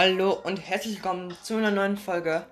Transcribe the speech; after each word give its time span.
Hallo 0.00 0.30
und 0.44 0.58
herzlich 0.58 0.94
willkommen 0.94 1.36
zu 1.42 1.56
einer 1.56 1.72
neuen 1.72 1.96
Folge 1.96 2.46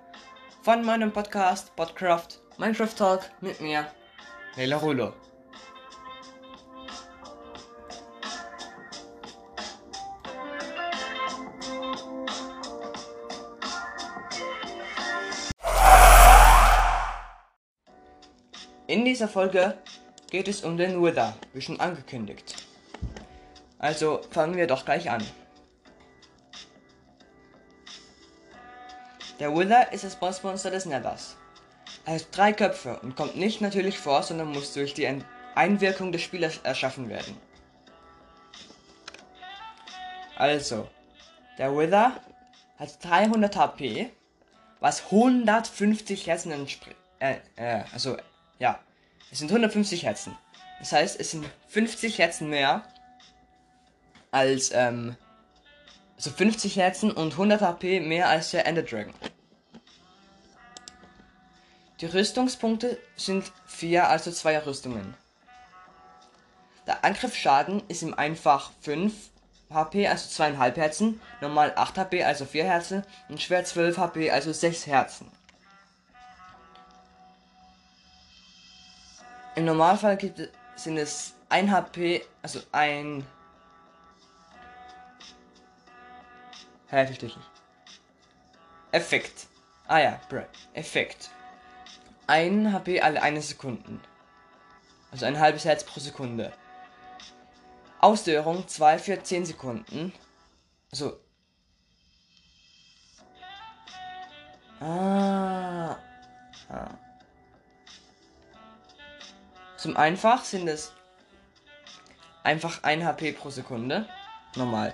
von 0.63 0.83
meinem 0.83 1.13
Podcast 1.13 1.73
Podcraft 1.77 2.41
Minecraft 2.57 2.93
Talk 2.97 3.21
mit 3.39 3.61
mir, 3.61 3.87
Leila 4.57 4.75
Rulo. 4.75 5.13
In 18.87 19.05
dieser 19.05 19.29
Folge 19.29 19.77
geht 20.29 20.49
es 20.49 20.65
um 20.65 20.75
den 20.75 21.01
Wither, 21.01 21.33
wie 21.53 21.61
schon 21.61 21.79
angekündigt. 21.79 22.67
Also 23.79 24.19
fangen 24.31 24.57
wir 24.57 24.67
doch 24.67 24.83
gleich 24.83 25.09
an. 25.09 25.23
Der 29.39 29.55
Wither 29.55 29.91
ist 29.93 30.03
das 30.03 30.15
Bossmonster 30.15 30.71
des 30.71 30.85
Nethers. 30.85 31.37
Er 32.05 32.15
hat 32.15 32.27
drei 32.31 32.53
Köpfe 32.53 32.99
und 32.99 33.15
kommt 33.15 33.37
nicht 33.37 33.61
natürlich 33.61 33.99
vor, 33.99 34.23
sondern 34.23 34.51
muss 34.51 34.73
durch 34.73 34.93
die 34.93 35.07
Einwirkung 35.55 36.11
des 36.11 36.21
Spielers 36.21 36.59
erschaffen 36.63 37.09
werden. 37.09 37.37
Also, 40.35 40.87
der 41.57 41.75
Wither 41.75 42.19
hat 42.77 43.03
300 43.03 43.55
HP, 43.55 44.11
was 44.79 45.05
150 45.05 46.27
Herzen 46.27 46.51
entspricht. 46.51 46.97
Äh, 47.19 47.37
äh, 47.55 47.83
also 47.91 48.17
ja, 48.59 48.79
es 49.31 49.39
sind 49.39 49.49
150 49.49 50.03
Herzen. 50.03 50.37
Das 50.79 50.91
heißt, 50.91 51.19
es 51.19 51.31
sind 51.31 51.45
50 51.69 52.19
Herzen 52.19 52.49
mehr 52.49 52.83
als, 54.31 54.71
ähm, 54.73 55.15
also 56.17 56.31
50 56.31 56.75
Herzen 56.75 57.11
und 57.11 57.33
100 57.33 57.61
HP 57.61 57.99
mehr 57.99 58.27
als 58.27 58.51
der 58.51 58.65
Ender 58.65 58.83
Dragon. 58.83 59.13
Die 62.01 62.05
Rüstungspunkte 62.05 62.99
sind 63.15 63.51
4, 63.65 64.09
also 64.09 64.31
2 64.31 64.65
Rüstungen. 64.65 65.15
Der 66.85 67.03
Angriffsschaden 67.03 67.83
ist 67.87 68.03
im 68.03 68.13
Einfach 68.13 68.71
5 68.81 69.13
HP, 69.69 70.07
also 70.07 70.43
2,5 70.43 70.75
Herzen, 70.75 71.21
normal 71.41 71.73
8 71.75 71.97
HP, 71.97 72.23
also 72.23 72.45
4 72.45 72.63
Herzen 72.63 73.03
und 73.29 73.41
schwer 73.41 73.65
12 73.65 73.97
HP, 73.97 74.31
also 74.31 74.53
6 74.53 74.87
Herzen. 74.87 75.31
Im 79.55 79.65
Normalfall 79.65 80.17
gibt 80.17 80.49
sind 80.75 80.97
es 80.97 81.33
1 81.49 81.71
HP, 81.71 82.23
also 82.41 82.61
ein. 82.71 83.25
Hä, 86.89 87.05
verstehe 87.05 87.29
ich 87.29 87.35
nicht. 87.35 87.49
Effekt. 88.91 89.47
Ah 89.87 89.99
ja, 89.99 90.19
bro. 90.29 90.43
Effekt. 90.73 91.29
1 92.27 92.73
HP 92.73 93.01
alle 93.01 93.21
eine 93.21 93.41
Sekunden. 93.41 94.01
Also 95.11 95.25
ein 95.25 95.39
halbes 95.39 95.65
Herz 95.65 95.83
pro 95.83 95.99
Sekunde. 95.99 96.53
Ausdauerung 97.99 98.67
2 98.67 98.99
für 98.99 99.21
10 99.21 99.45
Sekunden. 99.45 100.13
Also. 100.91 101.19
Ah. 104.79 105.97
ah. 106.69 106.97
Zum 109.77 109.97
Einfach 109.97 110.43
sind 110.43 110.67
es 110.67 110.93
einfach 112.43 112.83
1 112.83 113.03
HP 113.03 113.33
pro 113.33 113.49
Sekunde. 113.49 114.07
Normal. 114.55 114.93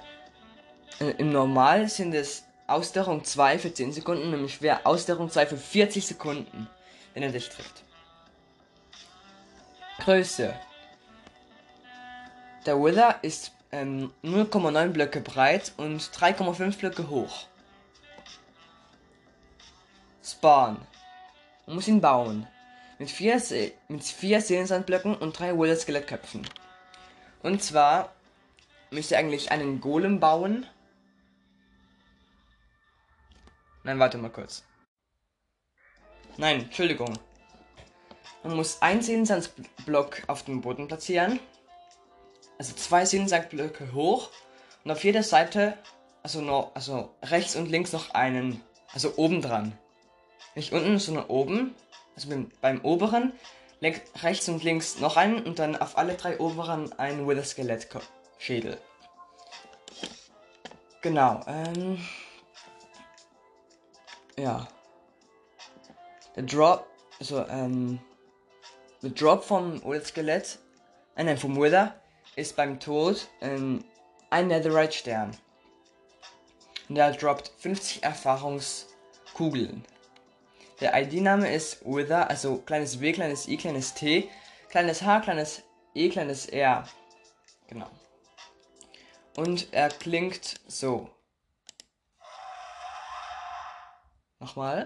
Äh, 0.99 1.11
Im 1.17 1.31
Normal 1.31 1.87
sind 1.89 2.13
es 2.13 2.45
Ausdauerung 2.67 3.23
2 3.23 3.59
für 3.59 3.73
10 3.73 3.93
Sekunden 3.93 4.33
und 4.33 4.33
im 4.33 4.49
Schwer 4.49 4.85
Ausdauerung 4.85 5.29
2 5.29 5.47
für 5.47 5.57
40 5.57 6.05
Sekunden, 6.05 6.67
wenn 7.13 7.23
er 7.23 7.31
dich 7.31 7.49
trifft. 7.49 7.83
Größe. 9.99 10.53
Der 12.65 12.81
Wither 12.81 13.19
ist 13.21 13.51
ähm, 13.71 14.11
0,9 14.23 14.87
Blöcke 14.89 15.21
breit 15.21 15.73
und 15.77 16.01
3,5 16.01 16.77
Blöcke 16.77 17.09
hoch. 17.09 17.47
Spawn. 20.23 20.77
Man 21.65 21.75
muss 21.75 21.87
ihn 21.87 22.01
bauen 22.01 22.47
mit 22.99 23.11
vier, 23.11 23.39
Se 23.39 23.73
mit 23.89 24.03
vier 24.03 24.41
Seelensandblöcken 24.41 25.15
und 25.15 25.37
drei 25.37 25.57
Wither 25.57 25.75
Skelettköpfen. 25.75 26.47
Und 27.41 27.61
zwar 27.61 28.13
müsst 28.91 29.11
ihr 29.11 29.17
eigentlich 29.17 29.51
einen 29.51 29.81
Golem 29.81 30.19
bauen. 30.19 30.65
Nein, 33.83 33.99
warte 33.99 34.17
mal 34.17 34.29
kurz. 34.29 34.63
Nein, 36.37 36.61
Entschuldigung. 36.61 37.17
Man 38.43 38.55
muss 38.55 38.81
einen 38.81 39.01
Seelensandblock 39.01 40.23
auf 40.27 40.43
dem 40.43 40.61
Boden 40.61 40.87
platzieren. 40.87 41.39
Also 42.57 42.73
zwei 42.75 43.05
Seelensandblöcke 43.05 43.93
hoch. 43.93 44.29
Und 44.83 44.91
auf 44.91 45.03
jeder 45.03 45.23
Seite, 45.23 45.77
also 46.23 46.41
noch, 46.41 46.75
also 46.75 47.13
rechts 47.21 47.55
und 47.55 47.69
links 47.69 47.93
noch 47.93 48.11
einen. 48.11 48.61
Also 48.93 49.13
oben 49.17 49.41
dran. 49.41 49.77
Nicht 50.55 50.71
unten, 50.73 50.99
sondern 50.99 51.25
oben 51.25 51.75
also 52.15 52.29
beim, 52.29 52.51
beim 52.61 52.81
oberen, 52.81 53.33
rechts 53.81 54.47
und 54.47 54.63
links 54.63 54.99
noch 54.99 55.17
einen 55.17 55.43
und 55.43 55.59
dann 55.59 55.75
auf 55.75 55.97
alle 55.97 56.13
drei 56.15 56.39
oberen 56.39 56.93
ein 56.99 57.27
Wither 57.27 57.43
Skelett 57.43 57.87
Schädel. 58.37 58.77
Genau, 61.01 61.41
ähm. 61.47 61.97
Ja. 64.37 64.67
Der 66.35 66.43
Drop, 66.43 66.87
also, 67.19 67.45
ähm. 67.47 67.99
Der 69.01 69.09
Drop 69.11 69.43
vom 69.43 69.81
Skelett, 70.03 70.59
äh, 71.15 71.23
nein, 71.25 71.37
vom 71.37 71.57
Wither, 71.57 71.93
ist 72.35 72.55
beim 72.55 72.79
Tod 72.79 73.27
ähm, 73.41 73.83
ein 74.29 74.47
Netherite 74.47 74.93
Stern. 74.93 75.37
Und 76.89 76.95
der 76.95 77.11
droppt 77.11 77.51
50 77.59 78.03
Erfahrungskugeln. 78.03 79.85
Der 80.81 80.99
ID-Name 81.01 81.53
ist 81.53 81.85
Wither, 81.85 82.29
also 82.29 82.57
kleines 82.57 82.99
W, 82.99 83.11
kleines 83.13 83.47
I, 83.47 83.57
kleines 83.57 83.93
T, 83.93 84.29
kleines 84.69 85.01
H, 85.01 85.21
kleines 85.21 85.63
E, 85.93 86.09
kleines 86.09 86.47
R. 86.47 86.87
Genau. 87.67 87.89
Und 89.37 89.71
er 89.71 89.89
klingt 89.89 90.59
so. 90.67 91.09
Nochmal. 94.43 94.85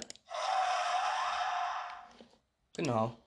Genau. 2.75 3.17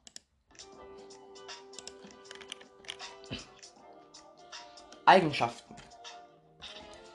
Eigenschaften. 5.06 5.74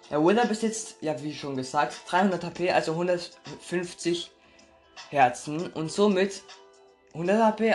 Der 0.10 0.22
Wither 0.22 0.46
besitzt, 0.48 0.98
ja 1.00 1.18
wie 1.24 1.34
schon 1.34 1.56
gesagt, 1.56 1.96
300 2.10 2.44
HP, 2.44 2.72
also 2.72 2.92
150 2.92 4.32
Herzen 5.12 5.72
und 5.72 5.90
somit 5.94 6.44
100 7.14 7.42
HP, 7.42 7.74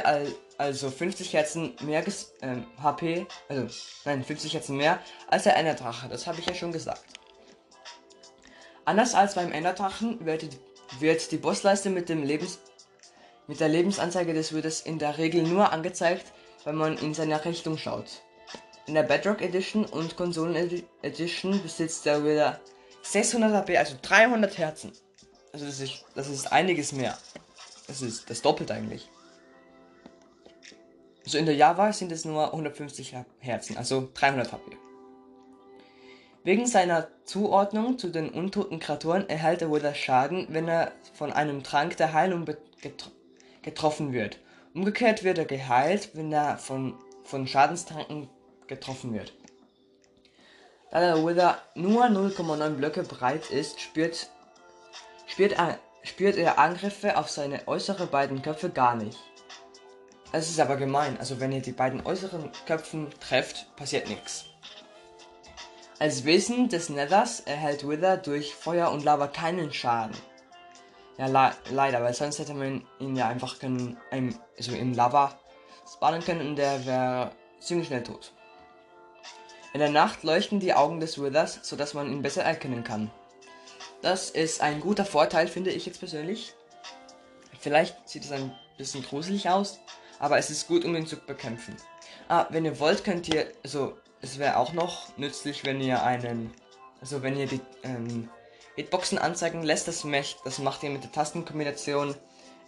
also 0.59 0.91
50 0.91 1.33
Herzen 1.33 1.75
mehr 1.81 2.05
ähm, 2.43 2.67
HP, 2.83 3.27
also 3.49 3.67
nein, 4.05 4.23
50 4.23 4.53
Herzen 4.53 4.77
mehr 4.77 5.01
als 5.29 5.45
der 5.45 5.57
Enderdrache. 5.57 6.07
Das 6.11 6.27
habe 6.27 6.39
ich 6.39 6.45
ja 6.45 6.55
schon 6.55 6.73
gesagt. 6.73 7.03
Anders 8.85 9.15
als 9.15 9.37
beim 9.37 9.53
Enderdrachen 9.53 10.27
wird, 10.27 10.45
wird 10.99 11.31
die 11.31 11.37
Bossleiste 11.37 11.91
mit 11.91 12.09
dem 12.09 12.23
Lebens 12.23 12.59
mit 13.47 13.59
der 13.59 13.69
Lebensanzeige 13.69 14.33
des 14.33 14.53
Würdes 14.53 14.81
in 14.81 15.01
der 15.01 15.19
Regel 15.19 15.43
nur 15.43 15.73
angezeigt, 15.73 16.33
wenn 16.65 16.77
man 16.77 16.97
in 16.99 17.15
seine 17.15 17.45
Richtung 17.45 17.77
schaut. 17.79 18.23
In 18.87 18.95
der 18.95 19.03
Bedrock 19.03 19.43
Edition 19.43 19.85
und 19.85 20.17
Konsolen 20.17 20.85
Edition 21.03 21.61
besitzt 21.61 22.07
der 22.07 22.25
Wither 22.25 22.61
600 23.03 23.53
HP, 23.53 23.77
also 23.77 23.97
300 24.01 24.57
Herzen. 24.57 24.93
Also 25.53 25.67
das 25.67 25.81
ist, 25.81 26.05
das 26.15 26.29
ist 26.29 26.53
einiges 26.53 26.93
mehr. 26.93 27.19
Das 27.89 28.03
ist 28.03 28.31
das 28.31 28.41
Doppelte 28.41 28.75
eigentlich. 28.75 29.09
Also 31.25 31.39
in 31.39 31.47
der 31.47 31.57
Java 31.57 31.93
sind 31.93 32.13
es 32.13 32.25
nur 32.25 32.47
150 32.47 33.17
Herzen, 33.41 33.77
also 33.77 34.09
300 34.15 34.53
HP. 34.53 34.77
Wegen 36.43 36.67
seiner 36.67 37.09
Zuordnung 37.25 37.99
zu 37.99 38.09
den 38.09 38.31
untoten 38.31 38.79
Kreaturen 38.81 39.29
erhält 39.29 39.61
er 39.61 39.69
wohl 39.69 39.81
das 39.81 39.99
Schaden, 39.99 40.47
wenn 40.51 40.69
er 40.69 40.93
von 41.13 41.33
einem 41.33 41.63
Trank 41.63 41.97
der 41.99 42.15
Heilung 42.15 42.47
getro 42.81 43.11
getroffen 43.63 44.15
wird. 44.15 44.39
Umgekehrt 44.73 45.23
wird 45.23 45.37
er 45.37 45.45
geheilt, 45.45 46.11
wenn 46.15 46.33
er 46.33 46.57
von, 46.57 46.95
von 47.25 47.47
Schadenstranken 47.47 48.31
getroffen 48.69 49.13
wird. 49.13 49.35
Da 50.91 51.01
der 51.01 51.27
Wither 51.27 51.59
nur 51.75 52.05
0,9 52.05 52.71
Blöcke 52.71 53.03
breit 53.03 53.51
ist, 53.51 53.81
spürt 53.81 54.31
spürt 55.27 55.53
er, 55.53 55.79
spürt 56.03 56.37
er 56.37 56.59
Angriffe 56.59 57.19
auf 57.19 57.29
seine 57.29 57.69
äußeren 57.69 58.09
beiden 58.09 58.41
Köpfe 58.41 58.71
gar 58.71 58.97
nicht. 58.97 59.19
Es 60.33 60.49
ist 60.49 60.61
aber 60.61 60.77
gemein, 60.77 61.19
also 61.19 61.39
wenn 61.39 61.53
ihr 61.53 61.61
die 61.61 61.73
beiden 61.73 62.05
äußeren 62.07 62.51
Köpfen 62.67 63.09
trefft, 63.21 63.75
passiert 63.77 64.09
nichts. 64.09 64.50
Als 66.01 66.25
Wesen 66.25 66.71
des 66.71 66.89
Nethers 66.89 67.41
erhält 67.41 67.87
Wither 67.87 68.17
durch 68.17 68.55
Feuer 68.55 68.91
und 68.91 69.05
Lava 69.05 69.27
keinen 69.27 69.71
Schaden. 69.71 70.17
Ja, 71.19 71.27
le 71.27 71.55
leider, 71.73 72.03
weil 72.03 72.15
sonst 72.15 72.39
hätte 72.39 72.55
man 72.55 72.87
ihn 72.99 73.17
ja 73.17 73.29
einfach 73.29 73.59
können, 73.59 73.99
ähm, 74.11 74.35
also 74.57 74.73
in 74.73 74.95
Lava 74.95 75.39
spawnen 75.87 76.25
können 76.25 76.49
und 76.49 76.57
der 76.57 76.87
wäre 76.87 77.33
ziemlich 77.61 77.89
schnell 77.89 78.03
tot. 78.03 78.33
In 79.75 79.81
der 79.81 79.91
Nacht 79.91 80.23
leuchten 80.23 80.59
die 80.59 80.73
Augen 80.73 81.01
des 81.01 81.23
Withers, 81.23 81.59
sodass 81.61 81.93
man 81.93 82.11
ihn 82.11 82.23
besser 82.23 82.45
erkennen 82.45 82.83
kann. 82.83 83.11
Das 84.01 84.31
ist 84.31 84.63
ein 84.63 84.81
guter 84.81 85.05
Vorteil, 85.05 85.49
finde 85.49 85.71
ich 85.71 85.85
jetzt 85.85 85.99
persönlich. 85.99 86.55
Vielleicht 87.61 88.09
sieht 88.09 88.25
es 88.25 88.33
ein 88.33 88.57
bisschen 88.79 89.03
gruselig 89.03 89.51
aus, 89.51 89.81
aber 90.19 90.39
es 90.39 90.49
ist 90.49 90.67
gut, 90.67 90.87
um 90.87 90.97
ihn 90.97 91.07
zu 91.07 91.17
bekämpfen. 91.17 91.77
Ah, 92.27 92.47
wenn 92.49 92.65
ihr 92.65 92.81
wollt, 92.81 93.05
könnt 93.05 93.29
ihr, 93.29 93.53
also 93.63 93.99
es 94.23 94.39
wäre 94.39 94.57
auch 94.57 94.73
noch 94.73 95.17
nützlich, 95.17 95.65
wenn 95.65 95.81
ihr 95.81 96.03
einen, 96.03 96.53
also 97.01 97.23
wenn 97.23 97.37
ihr 97.37 97.47
die 97.47 97.61
ähm, 97.83 98.29
Hitboxen 98.77 99.19
anzeigen 99.19 99.63
lässt, 99.63 99.89
das, 99.89 100.05
macht, 100.05 100.39
das 100.45 100.59
macht 100.59 100.83
ihr 100.83 100.91
mit 100.91 101.03
der 101.03 101.13
Tastenkombination 101.13 102.15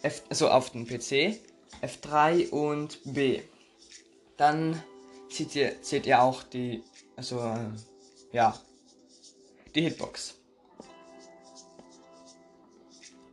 F, 0.02 0.22
also 0.28 0.48
auf 0.48 0.70
dem 0.70 0.86
PC, 0.86 1.38
F3 1.82 2.50
und 2.50 3.00
B. 3.04 3.42
Dann 4.36 4.82
seht 5.28 5.54
ihr, 5.54 5.76
seht 5.80 6.06
ihr 6.06 6.22
auch 6.22 6.42
die, 6.42 6.82
also 7.16 7.40
äh, 7.40 7.70
ja, 8.32 8.58
die 9.74 9.82
Hitbox. 9.82 10.34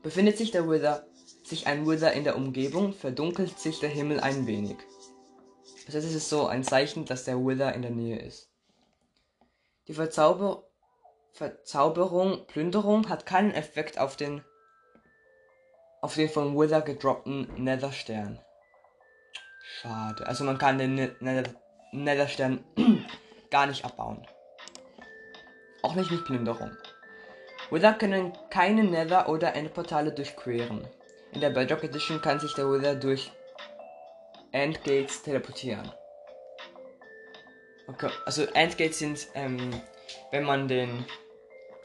Befindet 0.04 0.38
sich 0.38 0.52
der 0.52 0.70
Wither, 0.70 1.06
sich 1.44 1.68
ein 1.68 1.88
Wither 1.88 2.14
in 2.14 2.24
der 2.24 2.38
Umgebung, 2.38 2.94
verdunkelt 2.94 3.60
sich 3.60 3.80
der 3.80 3.90
Himmel 3.90 4.20
ein 4.20 4.46
wenig. 4.48 4.78
Das 5.90 5.96
heißt, 5.96 6.08
es 6.10 6.14
ist 6.14 6.30
so 6.30 6.46
ein 6.46 6.64
Zeichen, 6.64 7.06
dass 7.06 7.24
der 7.24 7.44
Wither 7.44 7.74
in 7.74 7.82
der 7.82 7.90
Nähe 7.90 8.20
ist. 8.20 8.52
Die 9.88 9.94
Verzauber 9.96 10.66
Verzauberung 11.32 12.46
Plünderung 12.46 13.10
hat 13.10 13.26
keinen 13.26 13.56
Effekt 13.56 13.98
auf 13.98 14.16
den 14.16 14.44
auf 16.02 16.14
den 16.14 16.30
von 16.30 16.56
Wither 16.56 16.82
gedroppten 16.82 17.48
Netherstern. 17.64 18.40
Schade. 19.64 20.28
Also 20.28 20.44
man 20.44 20.60
kann 20.60 20.78
den 20.78 20.94
Nether 20.94 21.56
Netherstern 21.92 22.64
gar 23.50 23.66
nicht 23.66 23.84
abbauen. 23.84 24.28
Auch 25.82 25.96
nicht 25.96 26.12
mit 26.12 26.24
Plünderung. 26.24 26.78
Wither 27.72 27.94
können 27.94 28.38
keine 28.52 28.84
Nether- 28.84 29.28
oder 29.28 29.56
Endportale 29.56 30.12
durchqueren. 30.12 30.88
In 31.32 31.42
der 31.42 31.50
Bedrock 31.50 31.84
Edition 31.84 32.22
kann 32.22 32.40
sich 32.40 32.54
der 32.54 32.70
Wither 32.70 32.94
durch 32.94 33.32
Endgates 34.52 35.22
teleportieren. 35.22 35.92
Okay, 37.88 38.10
also 38.26 38.44
Endgates 38.44 39.00
sind, 39.00 39.28
ähm, 39.34 39.82
wenn 40.32 40.44
man 40.44 40.68
den 40.68 41.06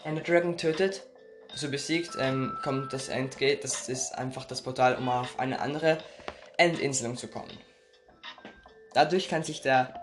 Ender 0.05 0.22
Dragon 0.22 0.56
tötet, 0.56 1.02
also 1.50 1.70
besiegt, 1.70 2.16
ähm, 2.19 2.58
kommt 2.62 2.93
das 2.93 3.08
Endgate. 3.08 3.62
Das 3.62 3.88
ist 3.88 4.12
einfach 4.19 4.44
das 4.44 4.61
Portal, 4.61 4.96
um 4.96 5.08
auf 5.08 5.38
eine 5.38 5.61
andere 5.61 5.99
Endinsel 6.56 7.14
zu 7.16 7.28
kommen. 7.28 7.58
Dadurch 8.93 9.28
kann 9.28 9.44
sich 9.44 9.62
der 9.62 9.94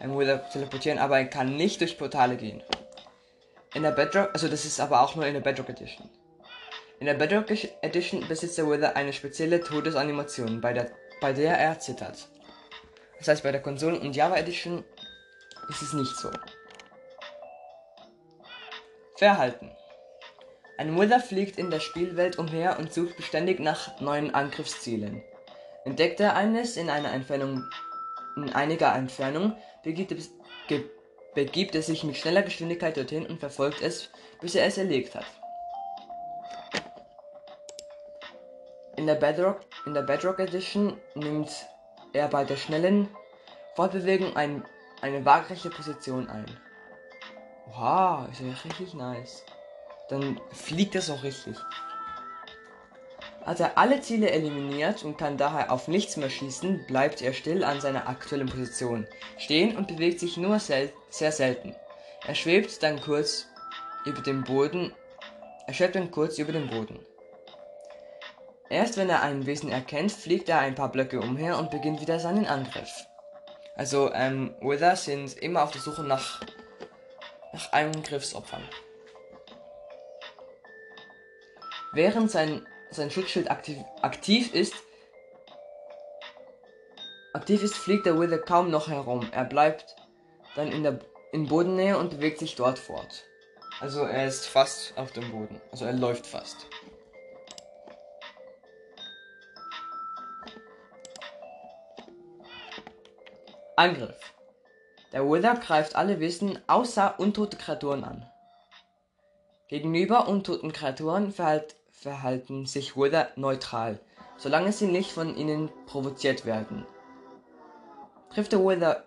ähm, 0.00 0.18
Wither 0.18 0.48
teleportieren, 0.50 0.98
aber 0.98 1.18
er 1.18 1.26
kann 1.26 1.56
nicht 1.56 1.80
durch 1.80 1.98
Portale 1.98 2.36
gehen. 2.36 2.62
In 3.74 3.82
der 3.82 3.92
Bedrock, 3.92 4.30
also 4.32 4.48
das 4.48 4.64
ist 4.64 4.80
aber 4.80 5.00
auch 5.00 5.14
nur 5.14 5.26
in 5.26 5.34
der 5.34 5.40
Bedrock 5.40 5.70
Edition. 5.70 6.08
In 7.00 7.06
der 7.06 7.14
Bedrock 7.14 7.46
Edition 7.82 8.26
besitzt 8.28 8.58
der 8.58 8.68
Wither 8.68 8.96
eine 8.96 9.12
spezielle 9.12 9.60
Todesanimation, 9.60 10.60
bei 10.60 10.72
der, 10.72 10.90
bei 11.22 11.32
der 11.32 11.56
er 11.56 11.78
zittert. 11.78 12.28
Das 13.18 13.28
heißt, 13.28 13.44
bei 13.44 13.52
der 13.52 13.62
Konsolen- 13.62 14.00
und 14.00 14.14
Java 14.14 14.36
Edition 14.36 14.84
ist 15.70 15.80
es 15.80 15.92
nicht 15.94 16.14
so. 16.16 16.28
Verhalten. 19.16 19.70
Ein 20.78 20.98
Wither 20.98 21.20
fliegt 21.20 21.58
in 21.58 21.70
der 21.70 21.78
Spielwelt 21.78 22.38
umher 22.38 22.78
und 22.78 22.92
sucht 22.92 23.16
beständig 23.16 23.60
nach 23.60 24.00
neuen 24.00 24.34
Angriffszielen. 24.34 25.22
Entdeckt 25.84 26.18
er 26.18 26.34
eines 26.34 26.76
in 26.76 26.90
einer 26.90 27.12
Entfernung, 27.12 27.64
in 28.36 28.52
einiger 28.52 28.92
Entfernung, 28.94 29.56
begibt 29.84 30.10
es, 30.10 30.30
begibt 31.34 31.76
er 31.76 31.82
sich 31.82 32.02
mit 32.02 32.16
schneller 32.16 32.42
Geschwindigkeit 32.42 32.96
dorthin 32.96 33.26
und 33.26 33.38
verfolgt 33.38 33.80
es, 33.80 34.10
bis 34.40 34.56
er 34.56 34.66
es 34.66 34.76
erlegt 34.76 35.14
hat. 35.14 35.26
In 39.02 39.08
der 39.08 39.16
Bedrock, 39.16 39.62
in 39.84 39.94
der 39.94 40.02
Bedrock 40.02 40.38
Edition 40.38 40.96
nimmt 41.16 41.50
er 42.12 42.28
bei 42.28 42.44
der 42.44 42.54
schnellen 42.54 43.08
Fortbewegung 43.74 44.36
ein, 44.36 44.64
eine 45.00 45.24
waagerechte 45.24 45.70
Position 45.70 46.28
ein. 46.28 46.46
Wow, 47.74 48.28
ist 48.30 48.42
ja 48.42 48.52
richtig 48.64 48.94
nice. 48.94 49.44
Dann 50.08 50.40
fliegt 50.52 50.94
es 50.94 51.10
auch 51.10 51.24
richtig. 51.24 51.56
Hat 53.44 53.58
er 53.58 53.76
alle 53.76 54.00
Ziele 54.02 54.30
eliminiert 54.30 55.02
und 55.02 55.18
kann 55.18 55.36
daher 55.36 55.72
auf 55.72 55.88
nichts 55.88 56.16
mehr 56.16 56.30
schießen, 56.30 56.86
bleibt 56.86 57.22
er 57.22 57.32
still 57.32 57.64
an 57.64 57.80
seiner 57.80 58.08
aktuellen 58.08 58.48
Position 58.48 59.08
stehen 59.36 59.76
und 59.76 59.88
bewegt 59.88 60.20
sich 60.20 60.36
nur 60.36 60.60
sel 60.60 60.92
sehr 61.10 61.32
selten. 61.32 61.74
Er 62.24 62.36
schwebt 62.36 62.80
dann 62.84 63.00
kurz 63.00 63.48
über 64.04 64.22
dem 64.22 64.44
Boden. 64.44 64.94
Er 65.66 65.74
schwebt 65.74 65.96
dann 65.96 66.12
kurz 66.12 66.38
über 66.38 66.52
dem 66.52 66.70
Boden. 66.70 67.00
Erst 68.72 68.96
wenn 68.96 69.10
er 69.10 69.20
ein 69.20 69.44
Wesen 69.44 69.70
erkennt, 69.70 70.12
fliegt 70.12 70.48
er 70.48 70.60
ein 70.60 70.74
paar 70.74 70.90
Blöcke 70.90 71.20
umher 71.20 71.58
und 71.58 71.70
beginnt 71.70 72.00
wieder 72.00 72.18
seinen 72.18 72.46
Angriff. 72.46 73.04
Also, 73.76 74.10
ähm, 74.14 74.54
Wither 74.62 74.96
sind 74.96 75.34
immer 75.34 75.62
auf 75.62 75.72
der 75.72 75.82
Suche 75.82 76.02
nach, 76.02 76.40
nach 77.52 77.70
Angriffsopfern. 77.72 78.62
Während 81.92 82.30
sein 82.30 82.66
sein 82.88 83.10
Schutzschild 83.10 83.50
aktiv, 83.50 83.76
aktiv 84.00 84.54
ist, 84.54 84.74
aktiv 87.34 87.62
ist, 87.62 87.74
fliegt 87.74 88.06
der 88.06 88.18
Wither 88.18 88.38
kaum 88.38 88.70
noch 88.70 88.88
herum. 88.88 89.28
Er 89.32 89.44
bleibt 89.44 89.96
dann 90.56 90.72
in 90.72 90.82
der 90.82 90.98
in 91.32 91.46
Bodennähe 91.46 91.98
und 91.98 92.10
bewegt 92.10 92.38
sich 92.38 92.56
dort 92.56 92.78
fort. 92.78 93.24
Also 93.80 94.00
er 94.00 94.26
ist 94.26 94.46
fast 94.46 94.96
auf 94.96 95.12
dem 95.12 95.30
Boden. 95.30 95.60
Also 95.70 95.84
er 95.84 95.92
läuft 95.92 96.26
fast. 96.26 96.66
Angriff. 103.76 104.34
Der 105.12 105.24
Wither 105.24 105.54
greift 105.54 105.96
alle 105.96 106.20
Wesen 106.20 106.58
außer 106.66 107.18
untote 107.18 107.56
Kreaturen 107.56 108.04
an. 108.04 108.26
Gegenüber 109.68 110.28
untoten 110.28 110.72
Kreaturen 110.72 111.32
verhält 111.32 111.76
verhalten 111.90 112.66
sich 112.66 112.96
Wither 112.96 113.28
neutral, 113.36 114.00
solange 114.36 114.72
sie 114.72 114.86
nicht 114.86 115.12
von 115.12 115.36
ihnen 115.36 115.70
provoziert 115.86 116.44
werden. 116.44 116.84
Trifft 118.34 118.52
der 118.52 118.58
Wither 118.58 119.04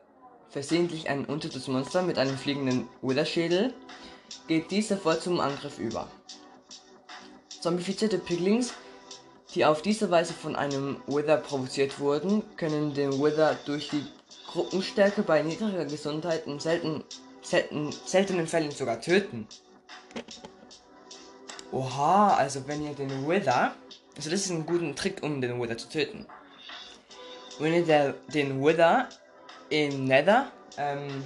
versehentlich 0.49 1.09
ein 1.09 1.25
untotes 1.25 1.67
Monster 1.67 2.01
mit 2.01 2.17
einem 2.17 2.37
fliegenden 2.37 2.87
Wither-Schädel, 3.01 3.73
geht 4.47 4.71
dies 4.71 4.87
sofort 4.87 5.21
zum 5.21 5.41
Angriff 5.41 5.77
über. 5.77 6.07
Zombifizierte 7.61 8.17
Piglings, 8.17 8.73
die 9.53 9.65
auf 9.65 9.81
diese 9.81 10.09
Weise 10.09 10.33
von 10.33 10.55
einem 10.55 11.01
Wither 11.05 11.37
provoziert 11.37 11.99
wurden, 11.99 12.43
können 12.55 12.93
den 12.93 13.11
Wither 13.21 13.57
durch 13.65 13.89
die 13.89 14.05
Gruppenstärke 14.55 15.21
bei 15.21 15.41
niedriger 15.41 15.83
Gesundheit 15.83 16.47
in 16.47 16.61
selten, 16.61 17.03
selten, 17.41 17.91
seltenen 17.91 18.47
Fällen 18.47 18.71
sogar 18.71 19.01
töten. 19.01 19.49
Oha, 21.73 22.35
also 22.35 22.65
wenn 22.65 22.85
ihr 22.85 22.93
den 22.93 23.27
Wither, 23.27 23.75
also 24.15 24.29
das 24.29 24.39
ist 24.39 24.51
ein 24.51 24.65
guter 24.65 24.95
Trick, 24.95 25.21
um 25.23 25.41
den 25.41 25.61
Wither 25.61 25.77
zu 25.77 25.89
töten. 25.89 26.25
Wenn 27.59 27.73
ihr 27.73 27.85
der, 27.85 28.13
den 28.33 28.63
Wither 28.63 29.09
im 29.69 30.05
Nether, 30.05 30.49
ähm, 30.77 31.25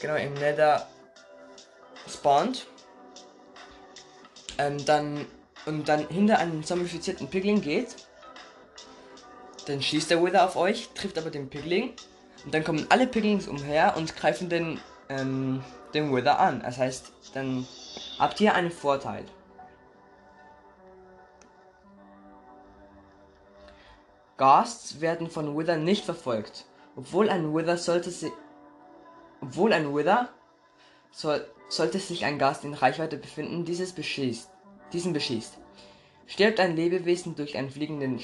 genau 0.00 0.14
im 0.14 0.34
Nether 0.34 0.86
spawnt, 2.08 2.68
ähm, 4.58 4.84
dann 4.84 5.26
und 5.66 5.88
dann 5.88 6.06
hinter 6.08 6.38
einen 6.38 6.62
zombifizierten 6.62 7.28
Pigling 7.28 7.60
geht, 7.60 8.01
dann 9.66 9.82
schießt 9.82 10.10
der 10.10 10.22
Wither 10.22 10.44
auf 10.44 10.56
euch, 10.56 10.90
trifft 10.94 11.18
aber 11.18 11.30
den 11.30 11.48
Pigling 11.48 11.92
und 12.44 12.54
dann 12.54 12.64
kommen 12.64 12.86
alle 12.88 13.06
Piglings 13.06 13.48
umher 13.48 13.94
und 13.96 14.16
greifen 14.16 14.48
den 14.48 14.80
ähm, 15.08 15.62
den 15.94 16.14
Wither 16.14 16.38
an. 16.38 16.60
Das 16.60 16.78
heißt, 16.78 17.12
dann 17.34 17.66
habt 18.18 18.40
ihr 18.40 18.54
einen 18.54 18.70
Vorteil. 18.70 19.24
Ghasts 24.36 25.00
werden 25.00 25.30
von 25.30 25.56
Wither 25.56 25.76
nicht 25.76 26.04
verfolgt, 26.04 26.64
obwohl 26.96 27.28
ein 27.28 27.54
Wither 27.54 27.76
sollte 27.76 28.10
sie, 28.10 28.32
obwohl 29.40 29.72
ein 29.72 29.94
Wither 29.94 30.30
soll, 31.12 31.46
sollte 31.68 31.98
sich 31.98 32.24
ein 32.24 32.38
Gast 32.38 32.64
in 32.64 32.74
Reichweite 32.74 33.18
befinden, 33.18 33.64
dieses 33.64 33.92
beschießt, 33.92 34.50
diesen 34.92 35.12
beschießt. 35.12 35.58
Stirbt 36.26 36.60
ein 36.60 36.76
Lebewesen 36.76 37.34
durch 37.34 37.56
einen 37.56 37.70
fliegenden 37.70 38.20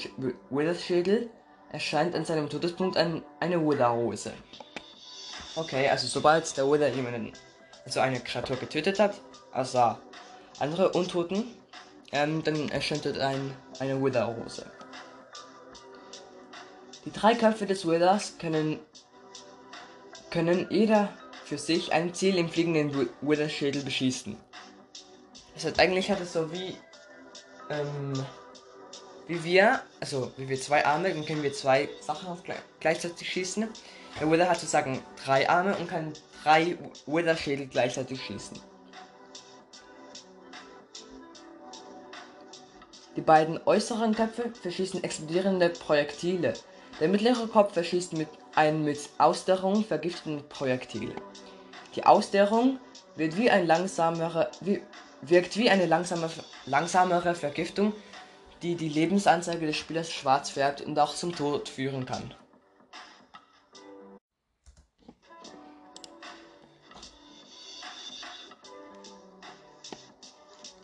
Wither-Schädel, 0.49 1.29
erscheint 1.71 2.15
an 2.15 2.25
seinem 2.25 2.49
Todespunkt 2.49 2.97
ein, 2.97 3.23
eine 3.39 3.59
Wither-Rose. 3.59 4.33
Okay, 5.55 5.87
also 5.89 6.07
sobald 6.07 6.55
der 6.57 6.69
Wither 6.69 6.89
jemanden, 6.89 7.33
also 7.85 7.99
eine 7.99 8.19
Kreatur 8.19 8.55
getötet 8.55 8.99
hat, 8.99 9.19
also 9.51 9.95
andere 10.59 10.89
Untoten, 10.89 11.45
ähm, 12.11 12.43
dann 12.43 12.69
erscheint 12.69 13.05
ein, 13.05 13.53
eine 13.79 14.01
Wither-Rose. 14.01 14.65
Die 17.05 17.11
drei 17.11 17.33
Köpfe 17.33 17.65
des 17.65 17.87
Withers 17.87 18.37
können, 18.39 18.79
können 20.31 20.67
jeder 20.69 21.09
für 21.45 21.57
sich 21.57 21.93
ein 21.93 22.13
Ziel 22.13 22.37
im 22.37 22.49
fliegenden 22.49 23.09
Wither-Schädel 23.21 23.83
beschießen. 23.83 24.37
Das 25.55 25.65
heißt, 25.65 25.79
eigentlich 25.79 26.11
hat 26.11 26.21
es 26.21 26.33
so 26.33 26.51
wie, 26.51 26.75
ähm, 27.69 28.13
wie 29.27 29.43
wir, 29.43 29.81
also 29.99 30.31
wie 30.37 30.49
wir 30.49 30.59
zwei 30.59 30.85
Arme, 30.85 31.13
dann 31.13 31.25
können 31.25 31.43
wir 31.43 31.53
zwei 31.53 31.89
Sachen 32.01 32.27
auf 32.27 32.39
gleichzeitig 32.79 33.29
schießen. 33.29 33.67
Der 34.19 34.31
Wither 34.31 34.49
hat 34.49 34.57
sozusagen 34.59 35.03
drei 35.23 35.47
Arme 35.47 35.75
und 35.77 35.87
kann 35.87 36.13
drei 36.43 36.77
Wither-Schädel 37.05 37.67
gleichzeitig 37.67 38.21
schießen. 38.21 38.59
Die 43.15 43.21
beiden 43.21 43.59
äußeren 43.65 44.15
Köpfe 44.15 44.51
verschießen 44.61 45.03
explodierende 45.03 45.69
Projektile. 45.69 46.53
Der 46.99 47.07
mittlere 47.07 47.47
Kopf 47.47 47.73
verschießt 47.73 48.13
mit 48.13 48.29
einem 48.55 48.83
mit 48.83 49.09
Ausdauerung 49.17 49.83
vergifteten 49.83 50.47
Projektil. 50.49 51.13
Die 51.95 52.05
Ausdauerung 52.05 52.79
wird 53.15 53.37
wie 53.37 53.49
ein 53.49 53.67
langsamere, 53.67 54.49
wie, 54.61 54.81
wirkt 55.21 55.57
wie 55.57 55.69
eine 55.69 55.85
langsame, 55.85 56.29
langsamere 56.65 57.35
Vergiftung, 57.35 57.93
die 58.61 58.75
die 58.75 58.89
Lebensanzeige 58.89 59.65
des 59.65 59.77
Spielers 59.77 60.11
schwarz 60.11 60.51
färbt 60.51 60.81
und 60.81 60.97
auch 60.99 61.15
zum 61.15 61.35
Tod 61.35 61.69
führen 61.69 62.05
kann. 62.05 62.33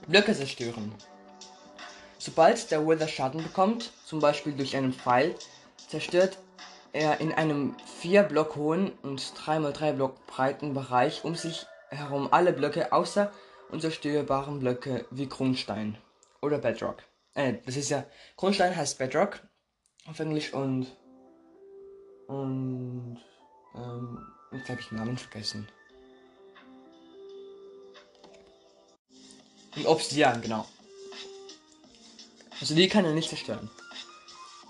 Blöcke 0.07 0.35
zerstören. 0.35 0.93
Sobald 2.19 2.69
der 2.71 2.87
Wither 2.87 3.07
Schaden 3.07 3.41
bekommt, 3.43 3.91
zum 4.05 4.19
Beispiel 4.19 4.53
durch 4.53 4.75
einen 4.75 4.93
Pfeil, 4.93 5.35
zerstört 5.87 6.37
er 6.93 7.19
in 7.19 7.33
einem 7.33 7.75
4 8.01 8.23
Block 8.23 8.55
hohen 8.55 8.91
und 9.01 9.19
3x3 9.21 9.93
Block 9.93 10.25
breiten 10.27 10.73
Bereich 10.73 11.23
um 11.23 11.35
sich 11.35 11.65
herum 11.89 12.29
alle 12.31 12.53
Blöcke 12.53 12.91
außer 12.91 13.31
unzerstörbaren 13.69 14.59
Blöcke 14.59 15.05
wie 15.11 15.27
Grundstein 15.27 15.97
oder 16.41 16.57
Bedrock. 16.57 17.03
Äh, 17.33 17.55
das 17.65 17.75
ist 17.75 17.89
ja, 17.89 18.05
Grundstein 18.35 18.75
heißt 18.75 18.97
Bedrock 18.97 19.41
auf 20.07 20.19
Englisch 20.19 20.53
und 20.53 20.87
und 22.27 23.19
ähm, 23.75 24.25
jetzt 24.51 24.69
habe 24.69 24.79
ich 24.79 24.89
den 24.89 24.97
Namen 24.97 25.17
vergessen. 25.17 25.67
Und 29.75 29.85
Obsidian, 29.87 30.41
genau. 30.41 30.65
Also 32.59 32.73
die 32.73 32.87
kann 32.87 33.05
er 33.05 33.13
nicht 33.13 33.29
zerstören. 33.29 33.69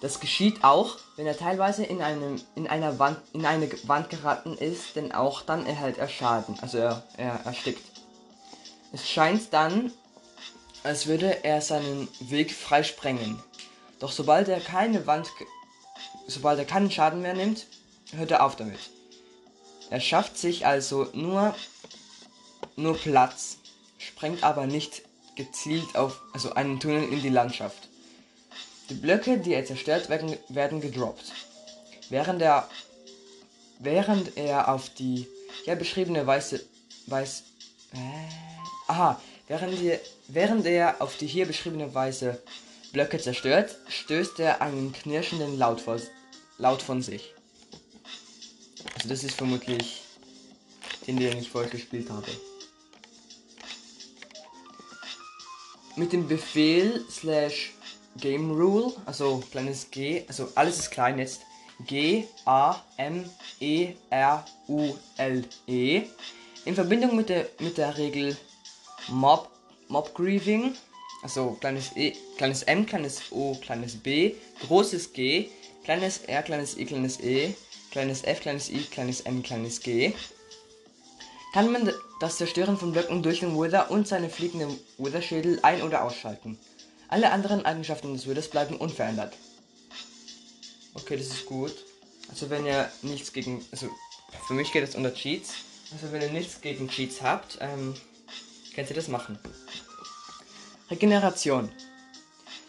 Das 0.01 0.19
geschieht 0.19 0.63
auch, 0.63 0.97
wenn 1.15 1.25
er 1.25 1.37
teilweise 1.37 1.85
in, 1.85 2.01
einem, 2.01 2.41
in, 2.55 2.67
einer 2.67 2.99
Wand, 2.99 3.19
in 3.33 3.45
eine 3.45 3.69
Wand 3.87 4.09
geraten 4.09 4.57
ist, 4.57 4.95
denn 4.95 5.11
auch 5.13 5.41
dann 5.41 5.65
erhält 5.65 5.97
er 5.97 6.09
Schaden, 6.09 6.59
also 6.59 6.77
er, 6.77 7.03
er 7.17 7.45
erstickt. 7.45 7.94
Es 8.95 9.09
scheint 9.09 9.51
dann, 9.51 9.91
als 10.83 11.05
würde 11.05 11.43
er 11.43 11.59
seinen 11.59 12.07
Weg 12.21 12.53
frei 12.53 12.81
sprengen. 12.81 13.43
Doch 13.99 14.13
sobald 14.13 14.47
er 14.47 14.61
keine 14.61 15.05
Wand, 15.05 15.27
sobald 16.27 16.59
er 16.59 16.65
keinen 16.65 16.89
Schaden 16.89 17.21
mehr 17.21 17.33
nimmt, 17.33 17.67
hört 18.15 18.31
er 18.31 18.45
auf 18.45 18.55
damit. 18.55 18.79
Er 19.89 19.99
schafft 19.99 20.37
sich 20.37 20.65
also 20.65 21.09
nur, 21.11 21.53
nur 22.77 22.97
Platz, 22.97 23.57
sprengt 23.97 24.45
aber 24.45 24.65
nicht 24.65 25.01
gezielt 25.35 25.97
auf 25.97 26.21
also 26.31 26.53
einen 26.53 26.79
Tunnel 26.79 27.03
in 27.11 27.21
die 27.21 27.27
Landschaft. 27.27 27.89
Die 28.89 28.93
Blöcke, 28.93 29.39
die 29.39 29.55
er 29.55 29.65
zerstört, 29.65 30.07
werden, 30.07 30.37
werden 30.47 30.79
gedroppt. 30.79 31.33
Während 32.09 32.41
er, 32.41 32.69
während 33.77 34.37
er 34.37 34.69
auf 34.73 34.87
die 34.87 35.27
hier 35.65 35.75
beschriebene 35.75 36.25
weiße 36.25 36.65
Weiß, 37.07 37.43
äh, 37.91 38.54
aha, 38.87 39.21
während, 39.47 39.79
die, 39.79 39.97
während 40.27 40.65
er 40.65 41.01
auf 41.01 41.17
die 41.17 41.27
hier 41.27 41.45
beschriebene 41.45 41.93
Weise 41.93 42.41
Blöcke 42.93 43.19
zerstört, 43.19 43.75
stößt 43.87 44.39
er 44.39 44.61
einen 44.61 44.93
knirschenden 44.93 45.57
Laut, 45.57 45.81
vor, 45.81 45.99
Laut 46.57 46.81
von 46.81 47.01
sich. 47.01 47.33
Also 48.95 49.09
das 49.09 49.23
ist 49.23 49.35
vermutlich 49.35 50.03
den, 51.05 51.17
den 51.17 51.37
ich 51.37 51.49
vorher 51.49 51.69
gespielt 51.69 52.09
habe. 52.09 52.31
mit 55.95 56.11
dem 56.13 56.27
Befehl 56.27 57.05
slash 57.09 57.73
Game 58.19 58.51
Rule, 58.51 58.93
also 59.05 59.43
kleines 59.51 59.89
G, 59.91 60.23
also 60.27 60.49
alles 60.55 60.79
ist 60.79 60.91
klein 60.91 61.19
jetzt. 61.19 61.41
G 61.85 62.25
A 62.45 62.81
M 62.95 63.29
E 63.59 63.93
R 64.09 64.45
U 64.69 64.95
L 65.17 65.43
E 65.67 66.03
in 66.63 66.73
Verbindung 66.73 67.17
mit 67.17 67.27
der 67.27 67.47
mit 67.59 67.77
der 67.77 67.97
Regel 67.97 68.37
Mob 69.07 69.49
Mob 69.87 70.13
Grieving, 70.15 70.75
also 71.21 71.57
kleines 71.59 71.95
E, 71.95 72.13
kleines 72.37 72.63
M, 72.63 72.85
kleines 72.85 73.31
O, 73.31 73.55
kleines 73.55 73.95
B, 73.95 74.35
großes 74.65 75.13
G, 75.13 75.49
kleines 75.83 76.19
R, 76.19 76.41
kleines 76.41 76.77
I, 76.77 76.85
kleines 76.85 77.19
E, 77.19 77.53
kleines 77.91 78.23
F, 78.23 78.41
kleines 78.41 78.69
I, 78.69 78.79
kleines 78.79 79.21
M, 79.21 79.43
kleines 79.43 79.79
G 79.81 80.13
kann 81.55 81.71
man 81.71 81.89
das 82.19 82.35
Zerstören 82.35 82.77
von 82.77 82.91
Blöcken 82.91 83.23
durch 83.23 83.39
den 83.39 83.57
Wither 83.57 83.89
und 83.89 84.09
seine 84.09 84.29
fliegenden 84.29 84.77
Wither-Schädel 84.97 85.59
ein- 85.61 85.83
oder 85.83 86.03
ausschalten. 86.03 86.59
Alle 87.07 87.31
anderen 87.31 87.65
Eigenschaften 87.65 88.11
des 88.11 88.27
Withers 88.27 88.49
bleiben 88.49 88.75
unverändert. 88.75 89.33
Okay, 90.95 91.15
das 91.15 91.27
ist 91.27 91.45
gut. 91.45 91.73
Also 92.27 92.49
wenn 92.49 92.65
ihr 92.65 92.91
nichts 93.03 93.31
gegen... 93.31 93.65
Also 93.71 93.87
für 94.47 94.53
mich 94.53 94.73
geht 94.73 94.83
das 94.83 94.95
unter 94.95 95.13
Cheats. 95.13 95.53
Also 95.93 96.11
wenn 96.11 96.23
ihr 96.23 96.31
nichts 96.31 96.59
gegen 96.59 96.89
Cheats 96.89 97.21
habt, 97.21 97.57
ähm, 97.61 97.93
könnt 98.75 98.89
ihr 98.89 98.95
das 98.95 99.07
machen. 99.07 99.39
Regeneration. 100.91 101.71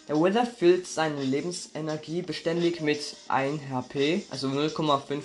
Der 0.08 0.16
Wither 0.16 0.46
füllt 0.46 0.86
seine 0.86 1.22
Lebensenergie 1.22 2.22
beständig 2.22 2.80
mit 2.80 3.16
1 3.26 3.60
HP, 3.70 4.24
also 4.30 4.46
0,5, 4.46 5.24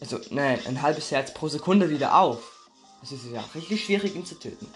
also 0.00 0.18
nein, 0.30 0.58
ein 0.66 0.82
halbes 0.82 1.12
Herz 1.12 1.32
pro 1.32 1.48
Sekunde 1.48 1.88
wieder 1.88 2.18
auf. 2.18 2.68
Es 3.02 3.12
ist 3.12 3.26
ja 3.32 3.44
richtig 3.54 3.84
schwierig, 3.84 4.16
ihn 4.16 4.26
zu 4.26 4.34
töten. 4.34 4.66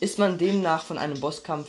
Ist 0.00 0.18
man 0.18 0.38
demnach 0.38 0.82
von 0.82 0.96
einem 0.96 1.20
Bosskampf 1.20 1.68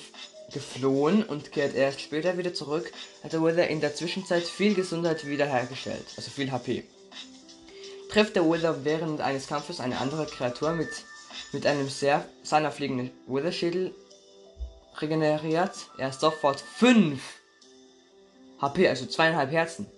geflohen 0.54 1.24
und 1.24 1.52
kehrt 1.52 1.76
erst 1.76 2.00
später 2.00 2.38
wieder 2.38 2.54
zurück, 2.54 2.94
hat 3.24 3.34
der 3.34 3.44
Wither 3.44 3.68
in 3.68 3.82
der 3.82 3.96
Zwischenzeit 3.96 4.44
viel 4.44 4.74
Gesundheit 4.74 5.26
wiederhergestellt, 5.26 6.06
also 6.16 6.32
viel 6.32 6.52
HP. 6.52 6.86
Trifft 8.10 8.38
der 8.38 8.50
Wither 8.50 8.86
während 8.86 9.20
eines 9.20 9.48
Kampfes 9.48 9.82
eine 9.82 9.98
andere 9.98 10.26
Kreatur 10.26 10.72
mit, 10.72 10.90
mit 11.52 11.66
einem 11.66 11.90
sehr 11.90 12.26
seiner 12.44 12.72
fliegenden 12.72 13.12
Wither-Schädel 13.28 13.94
regeneriert 15.02 15.90
er 15.98 16.12
sofort 16.12 16.60
5 16.60 17.22
HP, 18.60 18.88
also 18.88 19.06
zweieinhalb 19.06 19.52
Herzen. 19.52 19.90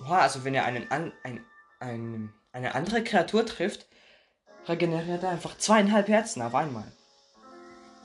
Oha, 0.00 0.20
also 0.20 0.44
wenn 0.44 0.54
er 0.54 0.64
einen 0.64 0.90
an, 0.90 1.12
ein, 1.22 1.44
ein, 1.80 2.32
eine 2.52 2.74
andere 2.74 3.02
Kreatur 3.04 3.46
trifft, 3.46 3.86
regeneriert 4.66 5.22
er 5.22 5.30
einfach 5.30 5.56
zweieinhalb 5.56 6.08
Herzen 6.08 6.42
auf 6.42 6.54
einmal. 6.54 6.90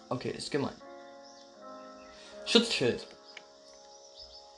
Okay, 0.09 0.29
ist 0.29 0.51
gemein. 0.51 0.75
Schutzschild. 2.45 3.07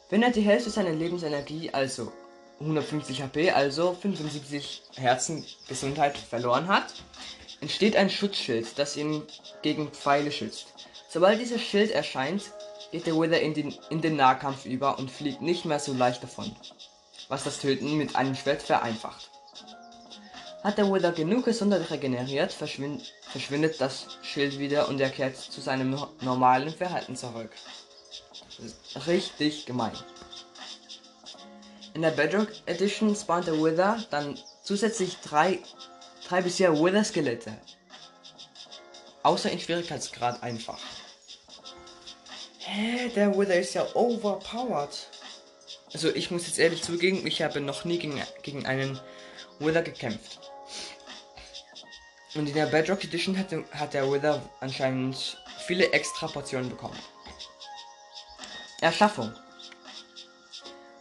Wenn 0.09 0.23
er 0.23 0.31
die 0.31 0.41
Hälfte 0.41 0.69
seiner 0.69 0.91
Lebensenergie, 0.91 1.73
also 1.73 2.11
150 2.59 3.21
HP, 3.21 3.51
also 3.51 3.93
75 3.93 4.83
Herzen 4.95 5.45
Gesundheit 5.67 6.17
verloren 6.17 6.67
hat, 6.67 6.93
entsteht 7.61 7.95
ein 7.95 8.09
Schutzschild, 8.09 8.77
das 8.77 8.97
ihn 8.97 9.23
gegen 9.61 9.89
Pfeile 9.89 10.31
schützt. 10.31 10.67
Sobald 11.09 11.39
dieser 11.39 11.59
Schild 11.59 11.91
erscheint, 11.91 12.43
geht 12.91 13.07
der 13.07 13.15
Wither 13.15 13.41
in 13.41 13.53
den, 13.53 13.75
in 13.89 14.01
den 14.01 14.15
Nahkampf 14.15 14.65
über 14.65 14.99
und 14.99 15.11
fliegt 15.11 15.41
nicht 15.41 15.65
mehr 15.65 15.79
so 15.79 15.93
leicht 15.93 16.23
davon, 16.23 16.55
was 17.29 17.43
das 17.43 17.59
Töten 17.59 17.97
mit 17.97 18.15
einem 18.15 18.35
Schwert 18.35 18.61
vereinfacht. 18.61 19.29
Hat 20.63 20.77
der 20.77 20.91
Wither 20.91 21.11
genug 21.11 21.45
Gesundheit 21.45 21.91
regeneriert, 21.91 22.51
verschwind 22.51 23.13
verschwindet 23.31 23.81
das 23.81 24.07
Schild 24.23 24.59
wieder 24.59 24.87
und 24.87 24.99
er 24.99 25.09
kehrt 25.09 25.35
zu 25.35 25.61
seinem 25.61 25.99
normalen 26.21 26.73
Verhalten 26.73 27.15
zurück. 27.15 27.51
richtig 29.07 29.65
gemein. 29.65 29.91
In 31.93 32.01
der 32.01 32.11
Bedrock 32.11 32.47
Edition 32.65 33.15
spawnt 33.15 33.47
der 33.47 33.61
Wither 33.61 34.03
dann 34.09 34.39
zusätzlich 34.63 35.17
drei, 35.17 35.59
drei 36.27 36.41
bisher 36.41 36.73
Wither-Skelette. 36.73 37.53
Außer 39.23 39.51
in 39.51 39.59
Schwierigkeitsgrad 39.59 40.43
einfach. 40.43 40.79
Hä, 42.59 43.09
der 43.15 43.37
Wither 43.37 43.59
ist 43.59 43.73
ja 43.73 43.85
overpowered. 43.95 45.07
Also 45.93 46.13
ich 46.13 46.29
muss 46.31 46.47
jetzt 46.47 46.59
ehrlich 46.59 46.83
zugeben, 46.83 47.25
ich 47.25 47.41
habe 47.41 47.61
noch 47.61 47.85
nie 47.85 47.99
gegen, 47.99 48.21
gegen 48.43 48.65
einen 48.65 48.99
Wither 49.59 49.81
gekämpft. 49.81 50.51
Und 52.35 52.49
in 52.49 52.53
der 52.53 52.65
Bedrock 52.65 53.03
Edition 53.03 53.37
hat, 53.37 53.47
hat 53.71 53.93
der 53.93 54.11
Wither 54.11 54.41
anscheinend 54.59 55.37
viele 55.65 55.91
extra 55.93 56.27
Portionen 56.27 56.69
bekommen. 56.69 56.99
Erschaffung. 58.81 59.33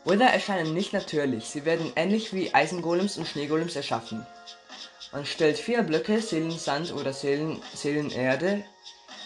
Wither 0.04 0.32
erscheinen 0.32 0.74
nicht 0.74 0.92
natürlich, 0.92 1.46
sie 1.46 1.64
werden 1.64 1.92
ähnlich 1.96 2.32
wie 2.32 2.54
Eisengolems 2.54 3.16
und 3.18 3.26
Schneegolems 3.26 3.74
erschaffen. 3.74 4.24
Man 5.14 5.24
stellt 5.24 5.60
vier 5.60 5.84
Blöcke 5.84 6.20
Seelensand 6.20 6.92
oder 6.92 7.12
Seelen, 7.12 7.62
Seelenerde 7.72 8.64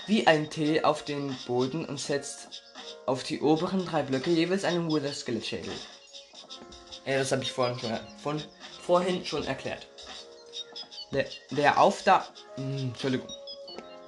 wie 0.06 0.26
ein 0.26 0.50
T 0.50 0.84
auf 0.84 1.02
den 1.02 1.34
Boden 1.46 1.86
und 1.86 1.98
setzt 1.98 2.62
auf 3.06 3.22
die 3.22 3.40
oberen 3.40 3.86
drei 3.86 4.02
Blöcke 4.02 4.28
jeweils 4.28 4.64
einen 4.64 4.92
Wither 4.92 5.14
Skeletschädel. 5.14 5.72
Ja, 7.06 7.16
das 7.16 7.32
habe 7.32 7.42
ich 7.42 7.52
vorhin 7.52 7.78
schon, 7.78 7.98
von, 8.22 8.42
vorhin 8.82 9.24
schon 9.24 9.44
erklärt. 9.44 9.86
Der, 11.10 11.24
der, 11.52 11.80
Aufda 11.80 12.28
hm, 12.56 12.90
Entschuldigung. 12.90 13.28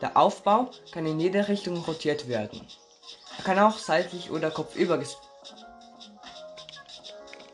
der 0.03 0.19
Aufbau 0.19 0.71
kann 0.93 1.07
in 1.07 1.19
jede 1.19 1.49
Richtung 1.49 1.79
rotiert 1.79 2.29
werden. 2.29 2.61
Er 3.39 3.45
kann 3.45 3.59
auch 3.59 3.79
seitlich 3.79 4.31
oder 4.31 4.51
kopfüber 4.51 4.99
ges 4.99 5.17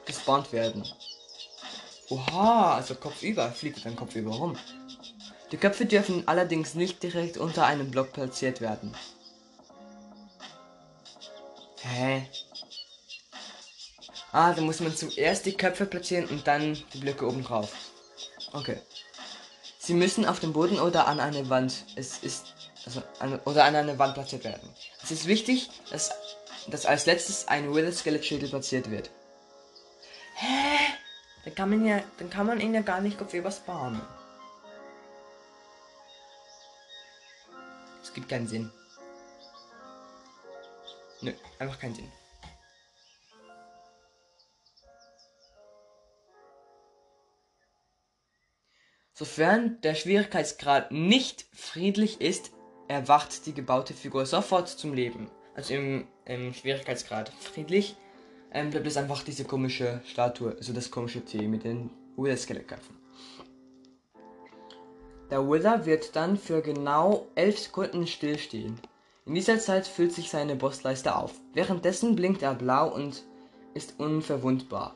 gespawnt 0.04 0.52
werden. 0.52 0.84
Oha, 2.08 2.76
also 2.76 2.94
kopfüber. 2.94 3.50
Fliegt 3.52 3.84
dann 3.84 3.96
kopfüber 3.96 4.32
rum. 4.32 4.56
Die 5.52 5.56
Köpfe 5.56 5.86
dürfen 5.86 6.26
allerdings 6.26 6.74
nicht 6.74 7.02
direkt 7.02 7.36
unter 7.36 7.66
einem 7.66 7.90
Block 7.90 8.12
platziert 8.12 8.60
werden. 8.60 8.94
Hä? 11.82 12.28
Ah, 14.32 14.52
da 14.52 14.60
muss 14.60 14.80
man 14.80 14.94
zuerst 14.94 15.46
die 15.46 15.56
Köpfe 15.56 15.86
platzieren 15.86 16.26
und 16.26 16.46
dann 16.46 16.76
die 16.92 16.98
Blöcke 16.98 17.26
oben 17.26 17.42
drauf. 17.44 17.72
Okay. 18.52 18.78
Sie 19.78 19.94
müssen 19.94 20.26
auf 20.26 20.40
dem 20.40 20.52
Boden 20.52 20.80
oder 20.80 21.06
an 21.06 21.20
eine 21.20 21.48
Wand. 21.48 21.84
Es 21.94 22.18
ist 22.18 22.54
also 22.84 23.02
an, 23.18 23.40
oder 23.44 23.64
an 23.64 23.76
eine 23.76 23.98
Wand 23.98 24.14
platziert 24.14 24.44
werden. 24.44 24.68
Es 25.02 25.10
ist 25.10 25.26
wichtig, 25.26 25.70
dass, 25.90 26.12
dass 26.68 26.86
als 26.86 27.06
letztes 27.06 27.48
ein 27.48 27.74
Wither 27.74 27.92
Skeleton 27.92 28.24
Schädel 28.24 28.48
platziert 28.48 28.90
wird. 28.90 29.10
Hä? 30.34 30.85
Dann 31.46 31.54
kann 31.54 31.70
man 31.70 31.86
ja, 31.86 32.02
dann 32.18 32.28
kann 32.28 32.46
man 32.46 32.60
ihn 32.60 32.74
ja 32.74 32.80
gar 32.80 33.00
nicht 33.00 33.22
auf 33.22 33.32
bauen. 33.60 34.00
Es 38.02 38.12
gibt 38.12 38.28
keinen 38.28 38.48
Sinn. 38.48 38.72
Nö, 41.20 41.32
einfach 41.60 41.78
keinen 41.78 41.94
Sinn. 41.94 42.10
Sofern 49.12 49.80
der 49.82 49.94
Schwierigkeitsgrad 49.94 50.90
nicht 50.90 51.46
friedlich 51.54 52.20
ist, 52.20 52.50
erwacht 52.88 53.46
die 53.46 53.54
gebaute 53.54 53.94
Figur 53.94 54.26
sofort 54.26 54.68
zum 54.68 54.94
Leben. 54.94 55.30
Also 55.54 55.74
im, 55.74 56.08
im 56.24 56.52
Schwierigkeitsgrad 56.52 57.28
friedlich 57.28 57.96
ähm, 58.56 58.70
bleibt 58.70 58.86
es 58.86 58.96
einfach 58.96 59.22
diese 59.22 59.44
komische 59.44 60.00
Statue, 60.06 60.56
also 60.56 60.72
das 60.72 60.90
komische 60.90 61.22
T 61.22 61.46
mit 61.46 61.64
den 61.64 61.90
Wither-Skelettköpfen. 62.16 62.96
Der 65.30 65.46
Wither 65.46 65.84
wird 65.84 66.16
dann 66.16 66.38
für 66.38 66.62
genau 66.62 67.26
11 67.34 67.58
Sekunden 67.58 68.06
stillstehen. 68.06 68.78
In 69.26 69.34
dieser 69.34 69.58
Zeit 69.58 69.86
füllt 69.86 70.12
sich 70.12 70.30
seine 70.30 70.56
Bossleiste 70.56 71.16
auf. 71.16 71.34
Währenddessen 71.52 72.16
blinkt 72.16 72.42
er 72.42 72.54
blau 72.54 72.94
und 72.94 73.24
ist 73.74 73.98
unverwundbar. 73.98 74.94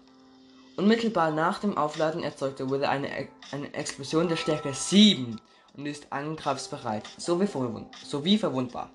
Unmittelbar 0.76 1.30
nach 1.30 1.58
dem 1.58 1.76
Aufladen 1.76 2.22
erzeugt 2.22 2.60
der 2.60 2.70
Wither 2.70 2.88
eine, 2.88 3.08
eine 3.50 3.74
Explosion 3.74 4.28
der 4.28 4.36
Stärke 4.36 4.72
7 4.72 5.38
und 5.76 5.84
ist 5.84 6.10
angreifsbereit, 6.10 7.04
sowie, 7.18 7.46
verwund 7.46 7.94
sowie 8.02 8.38
verwundbar. 8.38 8.90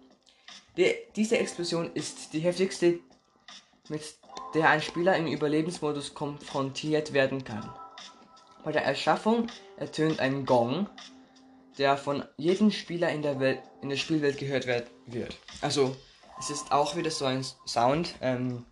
Die, 0.76 0.96
diese 1.16 1.38
Explosion 1.38 1.92
ist 1.94 2.34
die 2.34 2.40
heftigste, 2.40 3.00
mit 3.90 4.02
der 4.56 4.70
ein 4.70 4.82
Spieler 4.82 5.16
im 5.18 5.28
Überlebensmodus 5.28 6.14
konfrontiert 6.14 7.14
werden 7.14 7.44
kann. 7.44 7.70
Bei 8.64 8.72
der 8.72 8.86
Erschaffung 8.86 9.48
ertönt 9.78 10.20
ein 10.22 10.46
Gong, 10.46 10.90
der 11.78 11.98
von 11.98 12.24
jedem 12.38 12.72
Spieler 12.72 13.10
in 13.10 13.22
der, 13.22 13.40
Welt, 13.40 13.60
in 13.82 13.90
der 13.90 13.98
Spielwelt 13.98 14.38
gehört 14.38 14.66
wird. 14.66 15.38
Also 15.62 15.96
es 16.40 16.50
ist 16.50 16.72
auch 16.72 16.96
wieder 16.96 17.12
so 17.12 17.26
ein 17.26 17.46
Sound, 17.68 18.16
ähm, 18.22 18.66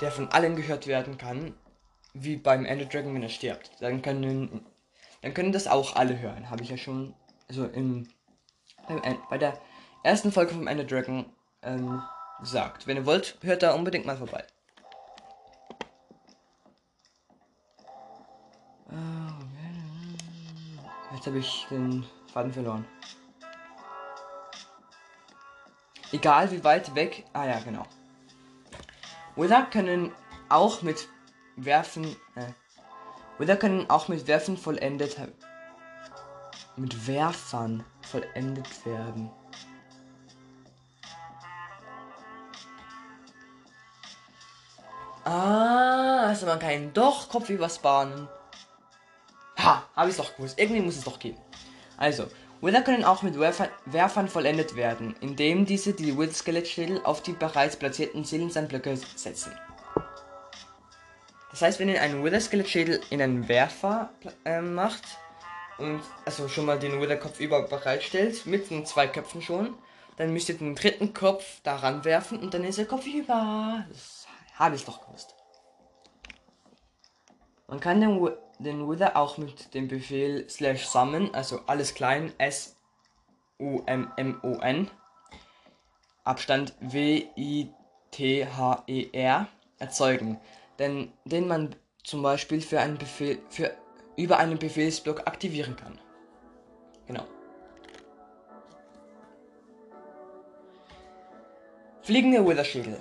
der 0.00 0.12
von 0.12 0.28
allen 0.28 0.54
gehört 0.54 0.86
werden 0.86 1.18
kann, 1.18 1.54
wie 2.14 2.36
beim 2.36 2.64
Ender 2.64 2.86
Dragon, 2.86 3.12
wenn 3.12 3.22
er 3.22 3.28
stirbt. 3.28 3.72
Dann 3.80 4.02
können, 4.02 4.64
dann 5.22 5.34
können 5.34 5.52
das 5.52 5.66
auch 5.66 5.96
alle 5.96 6.18
hören. 6.20 6.50
Habe 6.50 6.62
ich 6.62 6.70
ja 6.70 6.76
schon, 6.76 7.14
also 7.48 7.66
im, 7.66 8.08
beim, 8.86 9.18
bei 9.28 9.38
der 9.38 9.60
ersten 10.04 10.30
Folge 10.30 10.54
vom 10.54 10.68
Ender 10.68 10.84
Dragon 10.84 11.26
ähm, 11.62 12.00
gesagt. 12.40 12.86
Wenn 12.86 12.96
ihr 12.96 13.06
wollt, 13.06 13.38
hört 13.42 13.64
da 13.64 13.74
unbedingt 13.74 14.06
mal 14.06 14.16
vorbei. 14.16 14.44
Jetzt 21.20 21.26
habe 21.26 21.38
ich 21.38 21.66
den 21.68 22.06
Faden 22.32 22.50
verloren. 22.50 22.86
Egal 26.12 26.50
wie 26.50 26.64
weit 26.64 26.94
weg. 26.94 27.26
Ah 27.34 27.44
ja, 27.44 27.60
genau. 27.60 27.84
Wither 29.36 29.66
können 29.66 30.14
auch 30.48 30.80
mit 30.80 31.08
Werfen. 31.56 32.04
Äh, 32.36 32.46
Wither 33.36 33.58
können 33.58 33.90
auch 33.90 34.08
mit 34.08 34.28
Werfen 34.28 34.56
vollendet. 34.56 35.18
Mit 36.76 37.06
Werfern 37.06 37.84
vollendet 38.00 38.86
werden. 38.86 39.30
Ah, 45.24 46.28
also 46.28 46.46
man 46.46 46.58
kann 46.58 46.94
doch 46.94 47.28
Kopf 47.28 47.50
überspawnen. 47.50 48.26
Ha, 49.62 49.84
habe 49.94 50.10
ich 50.10 50.16
doch 50.16 50.34
gewusst. 50.36 50.58
Irgendwie 50.58 50.80
muss 50.80 50.96
es 50.96 51.04
doch 51.04 51.18
gehen. 51.18 51.36
Also, 51.96 52.26
Wither 52.62 52.82
können 52.82 53.04
auch 53.04 53.22
mit 53.22 53.38
Werfer 53.38 53.68
Werfern 53.86 54.28
vollendet 54.28 54.76
werden, 54.76 55.14
indem 55.20 55.64
diese 55.64 55.94
die 55.94 56.16
Wither 56.18 56.34
Skelettschädel 56.34 57.00
auf 57.04 57.22
die 57.22 57.32
bereits 57.32 57.76
platzierten 57.76 58.24
Seelensandblöcke 58.24 58.96
setzen. 59.16 59.52
Das 61.50 61.62
heißt, 61.62 61.80
wenn 61.80 61.88
ihr 61.88 62.00
einen 62.00 62.22
Wither 62.22 62.40
Skelettschädel 62.40 63.00
in 63.10 63.20
einen 63.20 63.48
Werfer 63.48 64.10
äh, 64.44 64.60
macht 64.60 65.02
und 65.78 66.00
also 66.24 66.48
schon 66.48 66.66
mal 66.66 66.78
den 66.78 67.00
Wither 67.00 67.16
Kopf 67.16 67.40
über 67.40 67.62
bereitstellt, 67.62 68.46
mit 68.46 68.70
den 68.70 68.84
zwei 68.84 69.08
Köpfen 69.08 69.42
schon, 69.42 69.74
dann 70.16 70.32
müsst 70.34 70.50
ihr 70.50 70.58
den 70.58 70.74
dritten 70.74 71.14
Kopf 71.14 71.62
daran 71.62 72.04
werfen 72.04 72.38
und 72.40 72.52
dann 72.52 72.64
ist 72.64 72.76
der 72.76 72.84
Kopf 72.84 73.06
über. 73.06 73.84
Das 73.88 74.26
habe 74.54 74.76
ich 74.76 74.84
doch 74.84 75.06
gewusst. 75.06 75.34
Man 77.68 77.80
kann 77.80 78.02
den 78.02 78.20
den 78.60 78.88
Wither 78.88 79.16
auch 79.16 79.38
mit 79.38 79.74
dem 79.74 79.88
Befehl 79.88 80.48
slash 80.48 80.86
summon, 80.86 81.34
also 81.34 81.60
alles 81.66 81.94
klein, 81.94 82.32
S 82.38 82.76
U 83.58 83.82
M 83.86 84.12
M 84.16 84.38
O 84.42 84.58
N, 84.60 84.90
Abstand 86.24 86.74
W 86.80 87.26
I 87.36 87.68
T 88.10 88.46
H 88.46 88.84
E 88.86 89.08
R 89.12 89.48
erzeugen, 89.78 90.38
denn 90.78 91.12
den 91.24 91.48
man 91.48 91.74
zum 92.04 92.22
Beispiel 92.22 92.60
für 92.60 92.80
einen 92.80 92.98
Befehl 92.98 93.40
für 93.48 93.74
über 94.16 94.38
einen 94.38 94.58
Befehlsblock 94.58 95.26
aktivieren 95.26 95.76
kann. 95.76 95.98
Genau. 97.06 97.24
Fliegende 102.02 102.46
Wither-Schädel. 102.46 103.00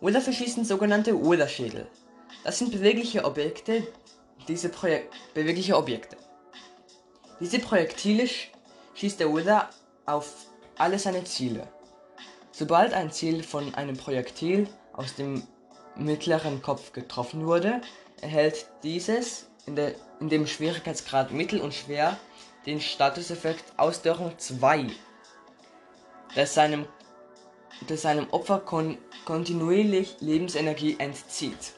Wither 0.00 0.20
verschießen 0.20 0.64
sogenannte 0.64 1.14
Wither-Schädel. 1.14 1.86
Das 2.44 2.58
sind 2.58 2.72
bewegliche 2.72 3.24
Objekte, 3.24 3.86
diese 4.48 4.68
Projek 4.68 5.10
bewegliche 5.32 5.76
Objekte. 5.76 6.18
Diese 7.40 7.58
Projektile 7.58 8.28
schießt 8.94 9.18
der 9.18 9.34
Wither 9.34 9.70
auf 10.04 10.30
alle 10.76 10.98
seine 10.98 11.24
Ziele. 11.24 11.66
Sobald 12.52 12.92
ein 12.92 13.10
Ziel 13.10 13.42
von 13.42 13.74
einem 13.74 13.96
Projektil 13.96 14.68
aus 14.92 15.14
dem 15.14 15.42
mittleren 15.96 16.60
Kopf 16.60 16.92
getroffen 16.92 17.46
wurde, 17.46 17.80
erhält 18.20 18.66
dieses 18.82 19.46
in, 19.66 19.74
der, 19.74 19.94
in 20.20 20.28
dem 20.28 20.46
Schwierigkeitsgrad 20.46 21.32
Mittel 21.32 21.60
und 21.62 21.72
Schwer 21.72 22.18
den 22.66 22.80
Statuseffekt 22.80 23.64
Ausdörrung 23.78 24.38
2, 24.38 24.88
der 26.36 26.46
seinem, 26.46 26.86
der 27.88 27.96
seinem 27.96 28.28
Opfer 28.30 28.60
kon 28.60 28.98
kontinuierlich 29.24 30.16
Lebensenergie 30.20 30.96
entzieht. 30.98 31.72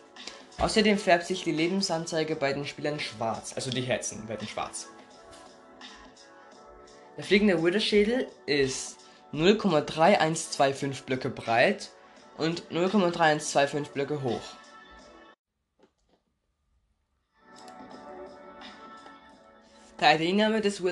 Außerdem 0.58 0.96
färbt 0.96 1.26
sich 1.26 1.44
die 1.44 1.52
Lebensanzeige 1.52 2.34
bei 2.34 2.52
den 2.52 2.66
Spielern 2.66 2.98
schwarz, 2.98 3.52
also 3.54 3.70
die 3.70 3.82
Herzen 3.82 4.26
werden 4.26 4.48
schwarz. 4.48 4.88
Der 7.16 7.24
fliegende 7.24 7.62
Wither-Schädel 7.62 8.26
ist 8.46 8.96
0,3125 9.34 11.04
Blöcke 11.04 11.28
breit 11.28 11.90
und 12.38 12.62
0,3125 12.70 13.90
Blöcke 13.90 14.22
hoch. 14.22 14.40
Der 20.00 20.20
ID-Name 20.20 20.60
des 20.60 20.82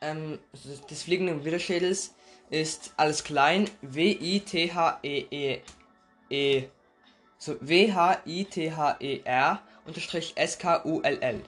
ähm, 0.00 0.38
des 0.88 1.02
fliegenden 1.02 1.44
Witherschädels 1.44 2.14
ist 2.50 2.92
alles 2.96 3.22
klein 3.22 3.70
W-I-T-H-E-E 3.82 5.62
E 6.30 6.62
so 6.62 6.79
W-H-I-T-H-E-R 7.60 8.02
unterstrich 9.86 10.32
S-K-U-L-L. 10.36 11.42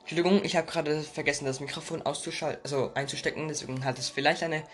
Entschuldigung, 0.00 0.42
ich 0.44 0.56
habe 0.56 0.66
gerade 0.66 1.02
vergessen, 1.02 1.44
das 1.44 1.60
Mikrofon 1.60 2.02
auszuschalten, 2.02 2.60
also 2.64 2.90
einzustecken, 2.94 3.46
deswegen 3.48 3.84
hat 3.84 3.98
es 3.98 4.08
vielleicht 4.08 4.42
eine 4.42 4.64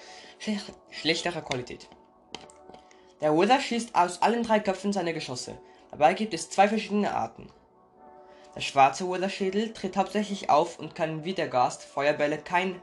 schlechtere 0.91 1.43
Qualität. 1.43 1.89
Der 3.21 3.37
Wither 3.37 3.61
schießt 3.61 3.95
aus 3.95 4.23
allen 4.23 4.45
drei 4.45 4.61
Köpfen 4.61 4.93
seine 4.93 5.13
Geschosse. 5.13 5.59
Dabei 5.91 6.15
gibt 6.15 6.35
es 6.35 6.51
zwei 6.51 6.69
verschiedene 6.69 7.15
Arten. 7.15 7.51
Der 8.55 8.61
schwarze 8.61 9.11
Wither-Schädel 9.11 9.73
tritt 9.73 9.97
hauptsächlich 9.97 10.49
auf 10.49 10.79
und 10.79 10.95
kann 10.95 11.25
wie 11.25 11.35
der 11.35 11.49
Gast-Feuerbälle 11.49 12.39
kein 12.39 12.81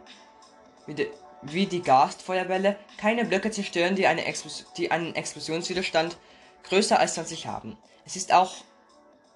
wie, 0.85 0.93
de, 0.93 1.09
wie 1.41 1.65
die 1.65 1.81
Gast-Feuerbälle 1.81 2.77
keine 2.97 3.25
Blöcke 3.25 3.49
zerstören, 3.49 3.95
die, 3.95 4.07
eine 4.07 4.25
Explos 4.25 4.65
die 4.77 4.91
einen 4.91 5.15
Explosionswiderstand 5.15 6.17
größer 6.63 6.99
als 6.99 7.15
20 7.15 7.47
haben. 7.47 7.77
Es 8.05 8.15
ist 8.15 8.33
auch 8.33 8.53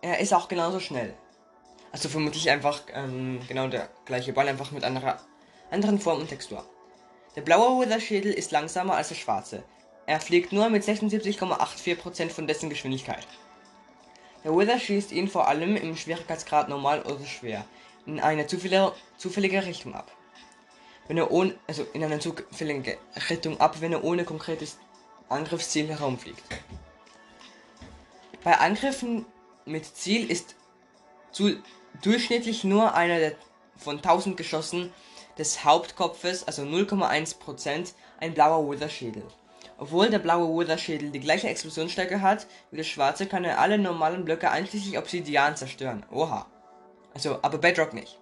er 0.02 0.20
ist 0.20 0.34
auch 0.34 0.48
genauso 0.48 0.80
schnell. 0.80 1.14
Also 1.92 2.10
vermutlich 2.10 2.50
einfach 2.50 2.82
ähm, 2.94 3.40
genau 3.48 3.68
der 3.68 3.90
gleiche 4.06 4.34
Ball, 4.34 4.48
einfach 4.48 4.72
mit 4.72 4.84
anderer 4.84 5.20
anderen 5.72 6.00
Form 6.00 6.20
und 6.20 6.30
Textur. 6.30 6.64
Der 7.36 7.42
blaue 7.42 7.82
Wither-Schädel 7.82 8.32
ist 8.32 8.52
langsamer 8.52 8.96
als 8.96 9.10
der 9.10 9.16
schwarze. 9.16 9.64
Er 10.06 10.20
fliegt 10.22 10.54
nur 10.54 10.70
mit 10.70 10.84
76,84% 10.84 12.30
von 12.30 12.48
dessen 12.48 12.70
Geschwindigkeit. 12.70 13.28
Der 14.44 14.56
Wither 14.56 14.80
schießt 14.80 15.12
ihn 15.12 15.28
vor 15.28 15.48
allem 15.48 15.76
im 15.76 15.98
Schwierigkeitsgrad 15.98 16.70
normal 16.70 17.02
oder 17.02 17.26
schwer 17.26 17.66
in 18.06 18.22
eine 18.22 18.48
zufällige, 18.48 18.94
zufällige 19.18 19.66
Richtung 19.66 19.94
ab. 19.94 20.12
Wenn 21.08 21.18
er 21.18 21.32
ohne, 21.32 21.56
also 21.68 21.86
in 21.94 22.04
eine 22.04 22.20
zufällige 22.20 22.98
Richtung 23.30 23.60
ab, 23.60 23.82
wenn 23.82 23.92
er 23.92 24.04
ohne 24.04 24.24
konkretes 24.24 24.78
Angriffsziel 25.28 25.90
herumfliegt. 25.90 26.44
Bei 28.48 28.60
Angriffen 28.60 29.26
mit 29.66 29.84
Ziel 29.98 30.32
ist 30.32 30.56
zu, 31.34 31.58
durchschnittlich 32.02 32.64
nur 32.64 32.96
einer 32.96 33.20
der 33.20 33.34
von 33.76 33.98
1000 33.98 34.38
Geschossen 34.38 34.94
des 35.38 35.66
Hauptkopfes, 35.66 36.48
also 36.48 36.62
0,1%, 36.62 37.92
ein 38.22 38.34
blauer 38.34 38.72
Wither-Schädel. 38.72 39.24
Obwohl 39.78 40.10
der 40.10 40.20
blaue 40.20 40.58
Wither-Schädel 40.58 41.12
die 41.12 41.20
gleiche 41.20 41.50
Explosionsstärke 41.50 42.22
hat 42.22 42.48
wie 42.72 42.78
der 42.78 42.86
schwarze, 42.86 43.26
kann 43.26 43.44
er 43.44 43.60
alle 43.60 43.78
normalen 43.78 44.24
Blöcke 44.24 44.50
einschließlich 44.50 44.98
Obsidian 44.98 45.58
zerstören. 45.58 46.06
Oha. 46.10 46.48
Also, 47.14 47.40
aber 47.42 47.58
Bedrock 47.58 47.94
nicht. 47.94 48.18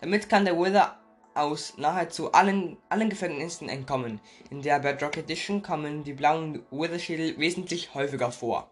Damit 0.00 0.28
kann 0.28 0.44
der 0.44 0.56
Wither 0.56 0.96
aus 1.34 1.76
nahezu 1.76 2.30
allen, 2.30 2.76
allen 2.88 3.10
Gefängnissen 3.10 3.68
entkommen. 3.68 4.20
In 4.48 4.62
der 4.62 4.78
Bedrock 4.78 5.16
Edition 5.16 5.60
kommen 5.60 6.04
die 6.04 6.12
blauen 6.12 6.64
Wither-Schädel 6.70 7.36
wesentlich 7.36 7.94
häufiger 7.94 8.30
vor. 8.30 8.70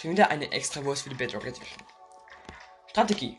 Schon 0.00 0.12
wieder 0.12 0.30
eine 0.30 0.52
Extrawurst 0.52 1.02
für 1.02 1.08
die 1.08 1.16
Bedrock 1.16 1.44
Edition. 1.44 1.82
Strategie. 2.86 3.36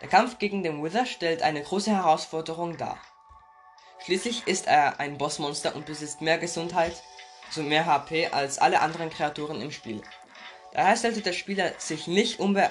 Der 0.00 0.08
Kampf 0.08 0.38
gegen 0.38 0.64
den 0.64 0.82
Wither 0.82 1.06
stellt 1.06 1.42
eine 1.42 1.62
große 1.62 1.92
Herausforderung 1.92 2.76
dar. 2.76 2.98
Schließlich 4.04 4.48
ist 4.48 4.66
er 4.66 4.98
ein 4.98 5.16
Bossmonster 5.16 5.76
und 5.76 5.86
besitzt 5.86 6.20
mehr 6.20 6.38
Gesundheit, 6.38 7.00
also 7.46 7.62
mehr 7.62 7.86
HP, 7.86 8.26
als 8.26 8.58
alle 8.58 8.80
anderen 8.80 9.10
Kreaturen 9.10 9.62
im 9.62 9.70
Spiel. 9.70 10.02
Daher 10.72 10.96
sollte 10.96 11.20
der 11.20 11.32
Spieler 11.32 11.72
sich 11.78 12.08
nicht 12.08 12.40
unbe 12.40 12.68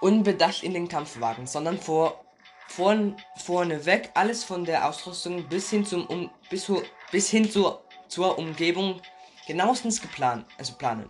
unbedacht 0.00 0.62
in 0.62 0.72
den 0.72 0.88
Kampf 0.88 1.20
wagen, 1.20 1.46
sondern 1.46 1.78
vor, 1.78 2.24
vor, 2.66 2.96
vorneweg 3.36 4.10
alles 4.14 4.42
von 4.42 4.64
der 4.64 4.88
Ausrüstung 4.88 5.48
bis 5.50 5.68
hin, 5.68 5.84
zum 5.84 6.06
um, 6.06 6.30
bis, 6.48 6.72
bis 7.10 7.28
hin 7.28 7.50
zur, 7.50 7.84
zur 8.08 8.38
Umgebung 8.38 9.02
genauestens 9.46 10.00
geplant, 10.00 10.46
also 10.58 10.74
planen. 10.74 11.08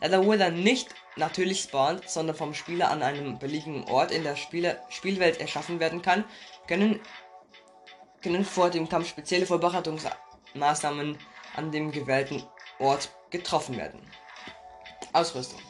Da 0.00 0.08
der 0.08 0.26
Wither 0.26 0.50
nicht 0.50 0.88
natürlich 1.16 1.60
spawnt, 1.60 2.08
sondern 2.08 2.36
vom 2.36 2.54
Spieler 2.54 2.90
an 2.90 3.02
einem 3.02 3.38
beliebigen 3.38 3.84
Ort 3.84 4.10
in 4.10 4.24
der 4.24 4.36
Spiele 4.36 4.80
Spielwelt 4.88 5.40
erschaffen 5.40 5.78
werden 5.78 6.02
kann, 6.02 6.24
können, 6.66 7.00
können 8.22 8.44
vor 8.44 8.70
dem 8.70 8.88
Kampf 8.88 9.08
spezielle 9.08 9.46
Vorbereitungsmaßnahmen 9.46 11.18
an 11.56 11.72
dem 11.72 11.92
gewählten 11.92 12.42
Ort 12.78 13.10
getroffen 13.30 13.76
werden. 13.76 14.00
Ausrüstung. 15.12 15.60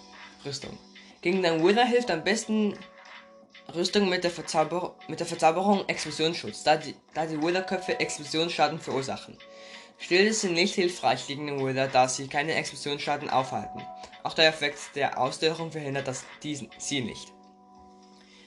Rüstung. 0.44 0.78
Gegen 1.22 1.42
den 1.42 1.64
Wither 1.64 1.84
hilft 1.84 2.10
am 2.10 2.24
besten 2.24 2.78
Rüstung 3.74 4.08
mit 4.08 4.24
der, 4.24 4.30
Verzauber 4.30 4.96
mit 5.08 5.20
der 5.20 5.26
Verzauberung 5.26 5.88
Explosionsschutz, 5.88 6.62
da 6.62 6.76
die, 6.76 6.94
da 7.14 7.26
die 7.26 7.40
Wither-Köpfe 7.40 8.00
Explosionsschaden 8.00 8.78
verursachen. 8.78 9.36
Schilde 10.00 10.32
sind 10.32 10.54
nicht 10.54 10.74
hilfreich 10.74 11.26
gegen 11.26 11.46
den 11.46 11.64
Wither, 11.64 11.86
da 11.86 12.08
sie 12.08 12.26
keine 12.26 12.54
Explosionsschaden 12.54 13.30
aufhalten. 13.30 13.82
Auch 14.22 14.34
der 14.34 14.48
Effekt 14.48 14.96
der 14.96 15.20
Ausdörrung 15.20 15.70
verhindert 15.70 16.08
das 16.08 16.24
diesen, 16.42 16.70
sie 16.78 17.02
nicht. 17.02 17.32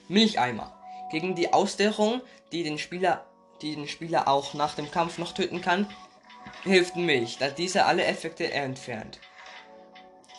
Milcheimer. 0.07 0.77
Gegen 1.11 1.35
die 1.35 1.53
Ausdörrung, 1.53 2.21
die 2.51 2.63
den 2.63 2.79
Spieler, 2.79 3.25
die 3.61 3.75
den 3.75 3.87
Spieler 3.87 4.27
auch 4.27 4.53
nach 4.55 4.75
dem 4.75 4.89
Kampf 4.89 5.19
noch 5.19 5.31
töten 5.33 5.61
kann, 5.61 5.87
hilft 6.63 6.95
Milch, 6.95 7.37
da 7.37 7.49
diese 7.49 7.85
alle 7.85 8.03
Effekte 8.03 8.51
entfernt. 8.51 9.19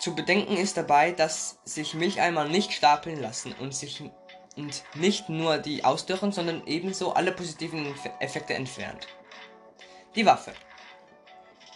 Zu 0.01 0.15
bedenken 0.15 0.57
ist 0.57 0.77
dabei, 0.77 1.13
dass 1.13 1.59
sich 1.65 1.95
Milcheimer 1.95 2.45
nicht 2.45 2.73
stapeln 2.73 3.23
lassen 3.23 3.55
und 3.61 3.75
sich 3.75 4.03
und 4.57 4.85
nicht 4.95 5.29
nur 5.29 5.59
die 5.59 5.85
Ausdörrung, 5.85 6.33
sondern 6.33 6.67
ebenso 6.67 7.13
alle 7.13 7.33
positiven 7.33 7.95
Effekte 8.21 8.55
entfernt. 8.55 9.07
Die 10.15 10.27
Waffe. 10.27 10.53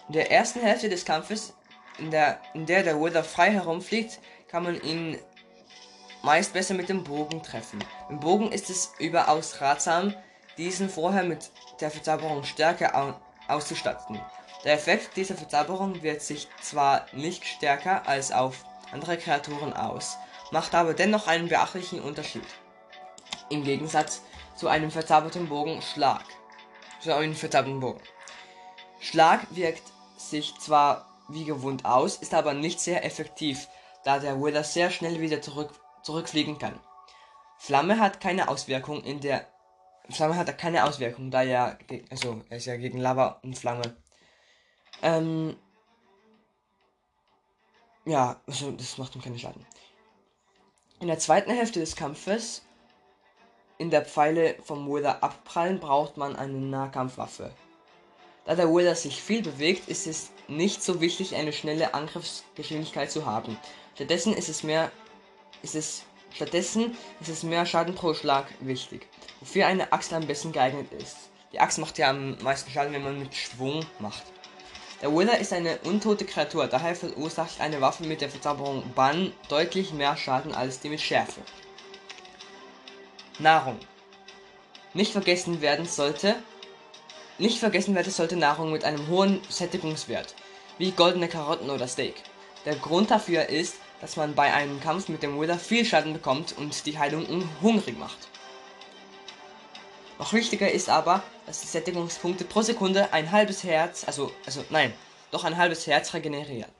In 0.08 0.14
der 0.14 0.30
ersten 0.30 0.60
Hälfte 0.60 0.88
des 0.88 1.04
Kampfes, 1.04 1.52
in 1.98 2.10
der, 2.10 2.40
in 2.54 2.64
der 2.64 2.82
der 2.82 2.98
Wither 2.98 3.22
frei 3.22 3.50
herumfliegt, 3.50 4.20
kann 4.48 4.62
man 4.62 4.80
ihn 4.80 5.18
meist 6.22 6.54
besser 6.54 6.72
mit 6.72 6.88
dem 6.88 7.04
Bogen 7.04 7.42
treffen. 7.42 7.84
Im 8.08 8.18
Bogen 8.18 8.50
ist 8.50 8.70
es 8.70 8.92
überaus 8.98 9.60
ratsam, 9.60 10.14
diesen 10.56 10.88
vorher 10.88 11.24
mit 11.24 11.50
der 11.80 11.90
Verzauberung 11.90 12.44
Stärke 12.44 12.92
auszustatten. 13.48 14.18
Der 14.64 14.72
Effekt 14.72 15.16
dieser 15.16 15.36
Verzauberung 15.36 16.02
wird 16.02 16.22
sich 16.22 16.48
zwar 16.62 17.04
nicht 17.12 17.44
stärker 17.44 18.08
als 18.08 18.32
auf 18.32 18.64
andere 18.90 19.18
Kreaturen 19.18 19.74
aus, 19.74 20.16
macht 20.50 20.74
aber 20.74 20.94
dennoch 20.94 21.26
einen 21.26 21.48
beachtlichen 21.48 22.00
Unterschied. 22.00 22.46
Im 23.50 23.62
Gegensatz 23.62 24.22
zu 24.56 24.68
einem 24.68 24.90
verzauberten 24.90 25.48
Bogen 25.48 25.82
Schlag. 25.82 26.24
Zu 27.00 27.14
einem 27.14 27.34
verzauberten 27.34 27.80
Bogen. 27.80 28.00
Schlag 29.00 29.46
wirkt 29.50 29.84
sich 30.18 30.54
zwar 30.58 31.06
wie 31.28 31.44
gewohnt 31.44 31.84
aus, 31.84 32.16
ist 32.16 32.34
aber 32.34 32.54
nicht 32.54 32.80
sehr 32.80 33.04
effektiv, 33.04 33.68
da 34.04 34.18
der 34.18 34.42
Wither 34.42 34.64
sehr 34.64 34.90
schnell 34.90 35.20
wieder 35.20 35.42
zurück, 35.42 35.70
zurückfliegen 36.02 36.58
kann. 36.58 36.78
Flamme 37.58 37.98
hat 37.98 38.20
keine 38.20 38.48
Auswirkung 38.48 39.02
in 39.02 39.20
der 39.20 39.46
Flamme 40.10 40.36
hat 40.36 40.56
keine 40.56 40.84
Auswirkung, 40.84 41.30
da 41.30 41.42
er 41.42 41.78
also 42.10 42.42
er 42.48 42.56
ist 42.56 42.64
ja 42.64 42.76
gegen 42.76 42.98
Lava 42.98 43.40
und 43.42 43.58
Flamme. 43.58 43.96
Ähm, 45.02 45.54
ja, 48.06 48.40
also 48.46 48.70
das 48.70 48.96
macht 48.96 49.14
ihm 49.14 49.22
keine 49.22 49.38
Schaden. 49.38 49.66
In 51.00 51.08
der 51.08 51.18
zweiten 51.18 51.50
Hälfte 51.50 51.80
des 51.80 51.94
Kampfes, 51.94 52.62
in 53.76 53.90
der 53.90 54.04
Pfeile 54.04 54.56
vom 54.62 54.88
Wither 54.88 55.22
abprallen, 55.22 55.78
braucht 55.78 56.16
man 56.16 56.36
eine 56.36 56.58
Nahkampfwaffe. 56.58 57.52
Da 58.48 58.54
der 58.54 58.74
Wither 58.74 58.94
sich 58.94 59.20
viel 59.20 59.42
bewegt, 59.42 59.90
ist 59.90 60.06
es 60.06 60.30
nicht 60.48 60.82
so 60.82 61.02
wichtig, 61.02 61.36
eine 61.36 61.52
schnelle 61.52 61.92
Angriffsgeschwindigkeit 61.92 63.12
zu 63.12 63.26
haben. 63.26 63.58
Stattdessen 63.94 64.32
ist 64.32 64.48
es 64.48 64.62
mehr, 64.62 64.90
ist 65.60 65.74
es, 65.74 66.04
stattdessen 66.34 66.96
ist 67.20 67.28
es 67.28 67.42
mehr 67.42 67.66
Schaden 67.66 67.94
pro 67.94 68.14
Schlag 68.14 68.46
wichtig, 68.60 69.06
wofür 69.40 69.66
eine 69.66 69.92
Axt 69.92 70.14
am 70.14 70.26
besten 70.26 70.52
geeignet 70.52 70.90
ist. 70.92 71.18
Die 71.52 71.60
Axt 71.60 71.76
macht 71.76 71.98
ja 71.98 72.08
am 72.08 72.38
meisten 72.38 72.70
Schaden, 72.70 72.94
wenn 72.94 73.02
man 73.02 73.18
mit 73.18 73.34
Schwung 73.34 73.84
macht. 73.98 74.22
Der 75.02 75.14
Wither 75.14 75.38
ist 75.38 75.52
eine 75.52 75.76
untote 75.80 76.24
Kreatur, 76.24 76.68
daher 76.68 76.96
verursacht 76.96 77.60
eine 77.60 77.82
Waffe 77.82 78.04
mit 78.04 78.22
der 78.22 78.30
Verzauberung 78.30 78.82
Bann 78.94 79.34
deutlich 79.50 79.92
mehr 79.92 80.16
Schaden 80.16 80.54
als 80.54 80.80
die 80.80 80.88
mit 80.88 81.02
Schärfe. 81.02 81.42
Nahrung. 83.38 83.78
Nicht 84.94 85.12
vergessen 85.12 85.60
werden 85.60 85.84
sollte, 85.84 86.34
nicht 87.38 87.58
vergessen 87.58 87.94
werden 87.94 88.12
sollte 88.12 88.36
Nahrung 88.36 88.72
mit 88.72 88.84
einem 88.84 89.08
hohen 89.08 89.40
Sättigungswert, 89.48 90.34
wie 90.78 90.90
goldene 90.90 91.28
Karotten 91.28 91.70
oder 91.70 91.86
Steak. 91.86 92.16
Der 92.64 92.74
Grund 92.74 93.10
dafür 93.10 93.48
ist, 93.48 93.76
dass 94.00 94.16
man 94.16 94.34
bei 94.34 94.52
einem 94.52 94.80
Kampf 94.80 95.08
mit 95.08 95.22
dem 95.22 95.40
Wither 95.40 95.58
viel 95.58 95.84
Schaden 95.84 96.12
bekommt 96.12 96.56
und 96.56 96.86
die 96.86 96.98
Heilung 96.98 97.48
hungrig 97.62 97.98
macht. 97.98 98.28
Noch 100.18 100.32
wichtiger 100.32 100.70
ist 100.70 100.88
aber, 100.88 101.22
dass 101.46 101.60
die 101.60 101.68
Sättigungspunkte 101.68 102.44
pro 102.44 102.62
Sekunde 102.62 103.12
ein 103.12 103.30
halbes 103.30 103.62
Herz, 103.62 104.04
also, 104.04 104.32
also 104.46 104.64
nein, 104.70 104.92
doch 105.30 105.44
ein 105.44 105.56
halbes 105.56 105.86
Herz 105.86 106.12
regenerieren, 106.12 106.70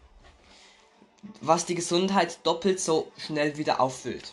was 1.41 1.65
die 1.65 1.77
Gesundheit 1.77 2.39
doppelt 2.45 2.81
so 2.81 3.13
schnell 3.17 3.57
wieder 3.57 3.81
auffüllt, 3.81 4.33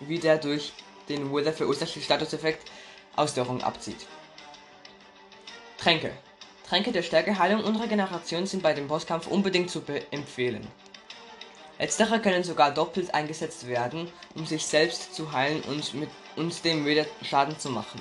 wie 0.00 0.18
der 0.18 0.38
durch 0.38 0.72
den 1.10 1.34
Wither 1.34 1.52
verursachte 1.52 2.00
Statuseffekt 2.00 2.70
Ausdauerung 3.14 3.62
abzieht. 3.62 4.06
Tränke. 5.86 6.10
Tränke 6.68 6.90
der 6.90 7.02
Stärkeheilung 7.02 7.62
und 7.62 7.76
Regeneration 7.76 8.44
sind 8.44 8.60
bei 8.60 8.72
dem 8.72 8.88
Bosskampf 8.88 9.28
unbedingt 9.28 9.70
zu 9.70 9.82
empfehlen. 10.10 10.66
Letztere 11.78 12.18
können 12.18 12.42
sogar 12.42 12.74
doppelt 12.74 13.14
eingesetzt 13.14 13.68
werden, 13.68 14.10
um 14.34 14.44
sich 14.46 14.66
selbst 14.66 15.14
zu 15.14 15.30
heilen 15.30 15.62
und, 15.62 15.94
mit, 15.94 16.08
und 16.34 16.64
dem 16.64 16.84
Wither 16.84 17.06
Schaden 17.22 17.56
zu 17.56 17.70
machen. 17.70 18.00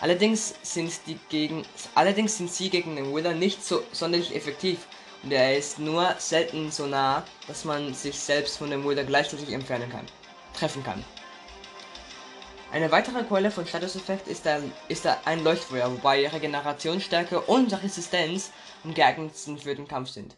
Allerdings 0.00 0.54
sind, 0.62 0.92
die 1.08 1.18
gegen, 1.28 1.64
allerdings 1.96 2.38
sind 2.38 2.52
sie 2.52 2.70
gegen 2.70 2.94
den 2.94 3.12
Wither 3.12 3.34
nicht 3.34 3.64
so 3.64 3.82
sonderlich 3.90 4.36
effektiv 4.36 4.86
und 5.24 5.32
er 5.32 5.58
ist 5.58 5.80
nur 5.80 6.14
selten 6.18 6.70
so 6.70 6.86
nah, 6.86 7.24
dass 7.48 7.64
man 7.64 7.94
sich 7.94 8.16
selbst 8.16 8.58
von 8.58 8.70
dem 8.70 8.88
Wither 8.88 9.02
gleichzeitig 9.02 9.50
entfernen 9.50 9.90
kann, 9.90 10.06
treffen 10.54 10.84
kann. 10.84 11.04
Eine 12.70 12.90
weitere 12.90 13.24
Quelle 13.24 13.50
von 13.50 13.66
Statuseffekt 13.66 14.28
ist, 14.28 14.44
der, 14.44 14.62
ist 14.88 15.06
ein 15.06 15.42
Leuchtfeuer, 15.42 15.90
wobei 15.90 16.28
Regenerationsstärke 16.28 17.40
und 17.40 17.72
Resistenz 17.82 18.52
am 18.84 18.92
geeignetsten 18.92 19.56
für 19.56 19.74
den 19.74 19.88
Kampf 19.88 20.10
sind. 20.10 20.36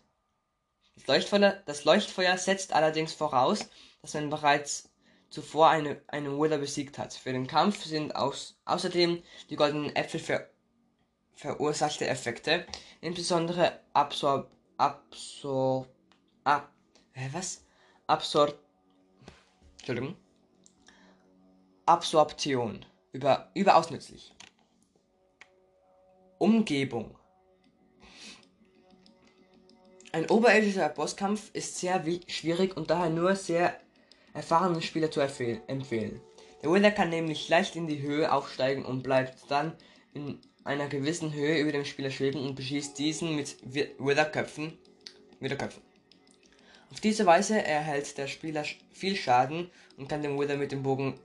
Das 0.94 1.08
Leuchtfeuer, 1.08 1.60
das 1.66 1.84
Leuchtfeuer 1.84 2.38
setzt 2.38 2.72
allerdings 2.72 3.12
voraus, 3.14 3.68
dass 4.00 4.14
man 4.14 4.30
bereits 4.30 4.90
zuvor 5.28 5.70
eine, 5.70 6.00
einen 6.06 6.40
Wither 6.40 6.58
besiegt 6.58 6.98
hat. 6.98 7.14
Für 7.14 7.32
den 7.32 7.48
Kampf 7.48 7.84
sind 7.84 8.14
aus, 8.14 8.56
außerdem 8.64 9.24
die 9.50 9.56
goldenen 9.56 9.94
Äpfel 9.96 10.20
ver, 10.20 10.48
verursachte 11.34 12.06
Effekte, 12.06 12.64
insbesondere 13.00 13.80
Absor... 13.92 14.48
Absor... 14.76 15.88
Ab... 16.44 16.70
Hä, 17.12 17.28
was? 17.32 17.64
Absor... 18.06 18.54
Entschuldigung 19.78 20.16
Absorption 21.90 22.86
über, 23.10 23.50
überaus 23.52 23.90
nützlich. 23.90 24.32
Umgebung. 26.38 27.16
Ein 30.12 30.30
oberirdischer 30.30 30.88
Bosskampf 30.88 31.50
ist 31.52 31.78
sehr 31.78 32.04
schwierig 32.28 32.76
und 32.76 32.90
daher 32.90 33.10
nur 33.10 33.34
sehr 33.34 33.74
erfahrenen 34.34 34.82
Spieler 34.82 35.10
zu 35.10 35.18
empfehlen. 35.20 36.20
Der 36.62 36.70
Wither 36.70 36.92
kann 36.92 37.10
nämlich 37.10 37.48
leicht 37.48 37.74
in 37.74 37.88
die 37.88 38.00
Höhe 38.00 38.32
aufsteigen 38.32 38.84
und 38.84 39.02
bleibt 39.02 39.50
dann 39.50 39.72
in 40.14 40.38
einer 40.62 40.86
gewissen 40.86 41.32
Höhe 41.32 41.58
über 41.58 41.72
dem 41.72 41.84
Spieler 41.84 42.12
schweben 42.12 42.46
und 42.46 42.54
beschießt 42.54 42.96
diesen 43.00 43.34
mit 43.34 43.56
Witherköpfen. 43.64 44.78
Witherköpfen. 45.40 45.82
Auf 46.92 47.00
diese 47.00 47.26
Weise 47.26 47.60
erhält 47.60 48.16
der 48.16 48.28
Spieler 48.28 48.64
viel 48.92 49.16
Schaden 49.16 49.72
und 49.96 50.08
kann 50.08 50.22
den 50.22 50.38
Wither 50.38 50.56
mit 50.56 50.70
dem 50.70 50.84
Bogen 50.84 51.18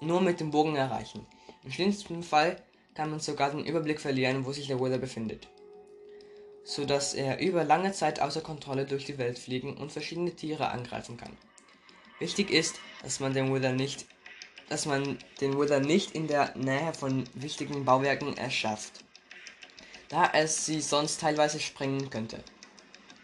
nur 0.00 0.20
mit 0.20 0.40
dem 0.40 0.50
Bogen 0.50 0.76
erreichen. 0.76 1.26
Im 1.64 1.70
schlimmsten 1.70 2.22
Fall 2.22 2.62
kann 2.94 3.10
man 3.10 3.20
sogar 3.20 3.50
den 3.50 3.64
Überblick 3.64 4.00
verlieren, 4.00 4.44
wo 4.46 4.52
sich 4.52 4.66
der 4.66 4.80
Wither 4.80 4.98
befindet, 4.98 5.48
so 6.64 6.84
dass 6.84 7.14
er 7.14 7.40
über 7.40 7.64
lange 7.64 7.92
Zeit 7.92 8.20
außer 8.20 8.40
Kontrolle 8.40 8.86
durch 8.86 9.04
die 9.04 9.18
Welt 9.18 9.38
fliegen 9.38 9.76
und 9.76 9.92
verschiedene 9.92 10.34
Tiere 10.34 10.68
angreifen 10.70 11.16
kann. 11.16 11.36
Wichtig 12.18 12.50
ist, 12.50 12.76
dass 13.02 13.20
man 13.20 13.34
den 13.34 13.54
Wither 13.54 13.72
nicht, 13.72 14.06
dass 14.68 14.86
man 14.86 15.18
den 15.40 15.58
Wither 15.58 15.80
nicht 15.80 16.12
in 16.12 16.26
der 16.26 16.56
Nähe 16.56 16.94
von 16.94 17.24
wichtigen 17.34 17.84
Bauwerken 17.84 18.36
erschafft, 18.36 19.04
da 20.08 20.30
es 20.32 20.64
sie 20.64 20.80
sonst 20.80 21.20
teilweise 21.20 21.60
sprengen 21.60 22.08
könnte. 22.10 22.42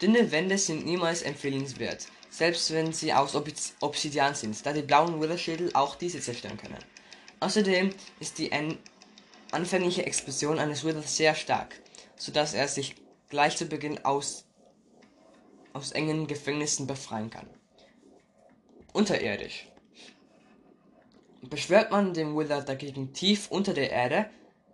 Dünne 0.01 0.31
Wände 0.33 0.59
sind 0.59 0.85
niemals 0.85 1.23
empfehlenswert, 1.23 2.09
selbst 2.33 2.73
wenn 2.73 2.95
sie 2.95 3.13
aus 3.13 3.37
Obsidian 3.81 4.35
sind, 4.35 4.65
da 4.65 4.73
die 4.73 4.81
blauen 4.81 5.21
Wither-Schädel 5.21 5.71
auch 5.75 5.97
diese 5.97 6.19
zerstören 6.19 6.57
können. 6.57 6.79
Außerdem 7.41 7.91
ist 8.21 8.39
die 8.39 8.51
anfängliche 9.51 10.07
Explosion 10.07 10.59
eines 10.59 10.83
Withers 10.83 11.15
sehr 11.15 11.35
stark, 11.35 11.79
sodass 12.17 12.55
er 12.55 12.69
sich 12.69 12.95
gleich 13.29 13.59
zu 13.59 13.67
Beginn 13.67 14.03
aus, 14.07 14.47
aus 15.75 15.93
engen 15.93 16.27
Gefängnissen 16.27 16.87
befreien 16.87 17.29
kann. 17.29 17.47
Unterirdisch. 18.95 19.69
Beschwört 21.43 21.91
man 21.91 22.15
den 22.15 22.35
Wither 22.35 22.63
dagegen 22.63 23.13
tief 23.13 23.51
unter 23.51 23.75
der 23.75 23.91
Erde, 23.91 24.31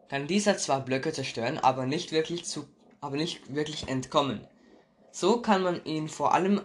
kann 0.08 0.28
dieser 0.28 0.58
zwar 0.58 0.84
Blöcke 0.84 1.12
zerstören, 1.12 1.58
aber 1.58 1.86
nicht 1.86 2.12
wirklich 2.12 2.44
zu, 2.44 2.68
aber 3.00 3.16
nicht 3.16 3.52
wirklich 3.52 3.88
entkommen. 3.88 4.46
So 5.10 5.40
kann 5.42 5.62
man 5.62 5.84
ihn 5.84 6.08
vor 6.08 6.34
allem 6.34 6.60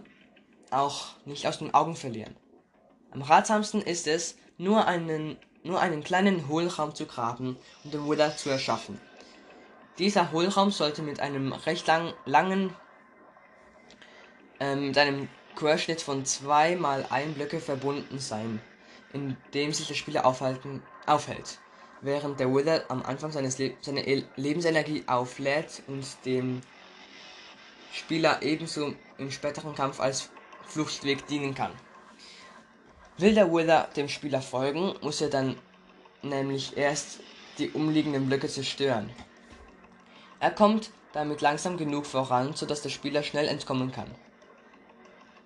auch 0.74 1.16
nicht 1.26 1.48
aus 1.48 1.60
den 1.60 1.74
Augen 1.74 1.96
verlieren. 1.96 2.36
Am 3.12 3.22
ratsamsten 3.22 3.82
ist 3.82 4.08
es, 4.08 4.38
nur 4.58 4.88
einen, 4.88 5.38
nur 5.64 5.80
einen 5.80 6.04
kleinen 6.04 6.48
Hohlraum 6.48 6.96
zu 6.96 7.06
graben 7.06 7.58
und 7.84 7.94
den 7.94 8.10
Wither 8.10 8.36
zu 8.36 8.50
erschaffen. 8.50 9.00
Dieser 10.00 10.32
Hohlraum 10.32 10.72
sollte 10.72 11.04
mit 11.04 11.20
einem 11.20 11.54
recht 11.54 11.86
lang, 11.86 12.14
langen, 12.26 12.76
ähm, 14.60 14.88
mit 14.88 14.98
einem 14.98 15.30
Querschnitt 15.56 16.02
von 16.02 16.26
2 16.26 16.76
mal 16.76 17.06
1 17.10 17.36
Blöcke 17.36 17.60
verbunden 17.60 18.18
sein, 18.18 18.60
in 19.14 19.38
dem 19.54 19.72
sich 19.72 19.88
der 19.88 19.94
Spieler 19.94 20.26
aufhalten, 20.26 20.82
aufhält, 21.06 21.60
während 22.02 22.40
der 22.40 22.52
Wither 22.52 22.86
am 22.90 23.04
Anfang 23.04 23.32
seines 23.32 23.60
Le 23.60 23.76
seine 23.82 24.04
Lebensenergie 24.36 25.04
auflädt 25.06 25.84
und 25.86 26.06
dem 26.26 26.62
Spieler 27.92 28.42
ebenso 28.42 28.96
im 29.20 29.30
späteren 29.30 29.76
Kampf 29.76 30.00
als 30.00 30.32
Fluchtweg 30.68 31.28
dienen 31.28 31.56
kann. 31.56 31.72
Will 33.18 33.36
der 33.36 33.54
Wither 33.54 33.90
dem 33.96 34.10
Spieler 34.10 34.42
folgen, 34.42 34.96
muss 35.02 35.22
er 35.22 35.30
dann 35.30 35.56
nämlich 36.24 36.76
erst 36.78 37.20
die 37.60 37.70
umliegenden 37.70 38.28
Blöcke 38.28 38.48
zerstören. 38.48 39.12
Er 40.40 40.52
kommt 40.52 40.90
damit 41.14 41.42
langsam 41.42 41.78
genug 41.78 42.08
voran, 42.08 42.56
sodass 42.56 42.82
der 42.82 42.90
Spieler 42.90 43.22
schnell 43.22 43.48
entkommen 43.48 43.92
kann. 43.92 44.10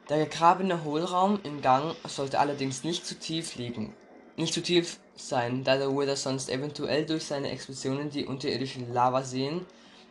Der 0.07 0.23
gegrabene 0.25 0.85
Hohlraum 0.85 1.39
im 1.43 1.61
Gang 1.61 1.93
sollte 2.07 2.39
allerdings 2.39 2.85
nicht 2.85 3.05
zu 3.05 3.19
tief 3.19 3.55
liegen, 3.55 3.93
nicht 4.37 4.53
zu 4.53 4.63
tief 4.63 4.99
sein, 5.17 5.65
da 5.65 5.75
der 5.75 5.89
Wither 5.89 6.15
sonst 6.15 6.49
eventuell 6.49 7.05
durch 7.05 7.25
seine 7.25 7.49
Explosionen 7.49 8.09
die 8.09 8.25
unterirdische 8.25 8.79
Lavaseen 8.79 9.65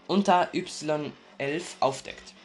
unter 0.06 0.52
Y11 0.52 1.12
aufdeckt 1.80 2.35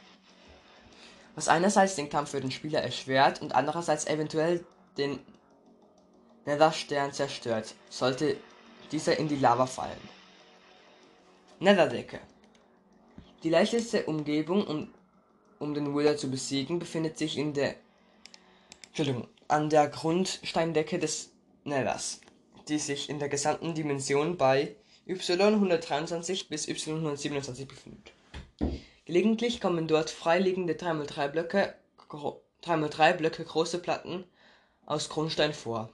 was 1.36 1.48
einerseits 1.48 1.96
den 1.96 2.10
Kampf 2.10 2.32
für 2.32 2.42
den 2.42 2.52
Spieler 2.52 2.82
erschwert 2.82 3.42
und 3.42 3.56
andererseits 3.56 4.06
eventuell 4.06 4.66
den 4.98 5.20
Netherstern 6.46 7.14
zerstört, 7.14 7.76
sollte 7.90 8.38
dieser 8.92 9.18
in 9.18 9.28
die 9.28 9.38
Lava 9.38 9.66
fallen. 9.66 10.10
Netherdecke. 11.60 12.20
Die 13.44 13.50
leichteste 13.50 14.06
Umgebung, 14.06 14.66
um, 14.66 14.94
um 15.60 15.74
den 15.74 15.96
Wither 15.96 16.18
zu 16.18 16.30
besiegen, 16.30 16.80
befindet 16.80 17.18
sich 17.18 17.38
in 17.38 17.54
der 17.54 17.76
Entschuldigung, 18.88 19.28
an 19.48 19.70
der 19.70 19.88
Grundsteindecke 19.88 21.00
des 21.00 21.32
Nethers, 21.64 22.20
die 22.68 22.80
sich 22.80 23.10
in 23.10 23.20
der 23.20 23.30
gesamten 23.30 23.74
Dimension 23.74 24.38
bei 24.38 24.76
y123 25.08 26.50
bis 26.50 26.68
y127 26.68 27.66
befindet. 27.68 28.12
Gelegentlich 29.12 29.60
kommen 29.60 29.90
dort 29.90 30.10
freiliegende 30.10 30.72
3x3 30.72 31.28
Blöcke, 31.28 31.76
3x3 32.64 33.12
Blöcke 33.12 33.44
große 33.44 33.80
Platten 33.80 34.24
aus 34.86 35.10
Grundstein 35.10 35.52
vor, 35.52 35.90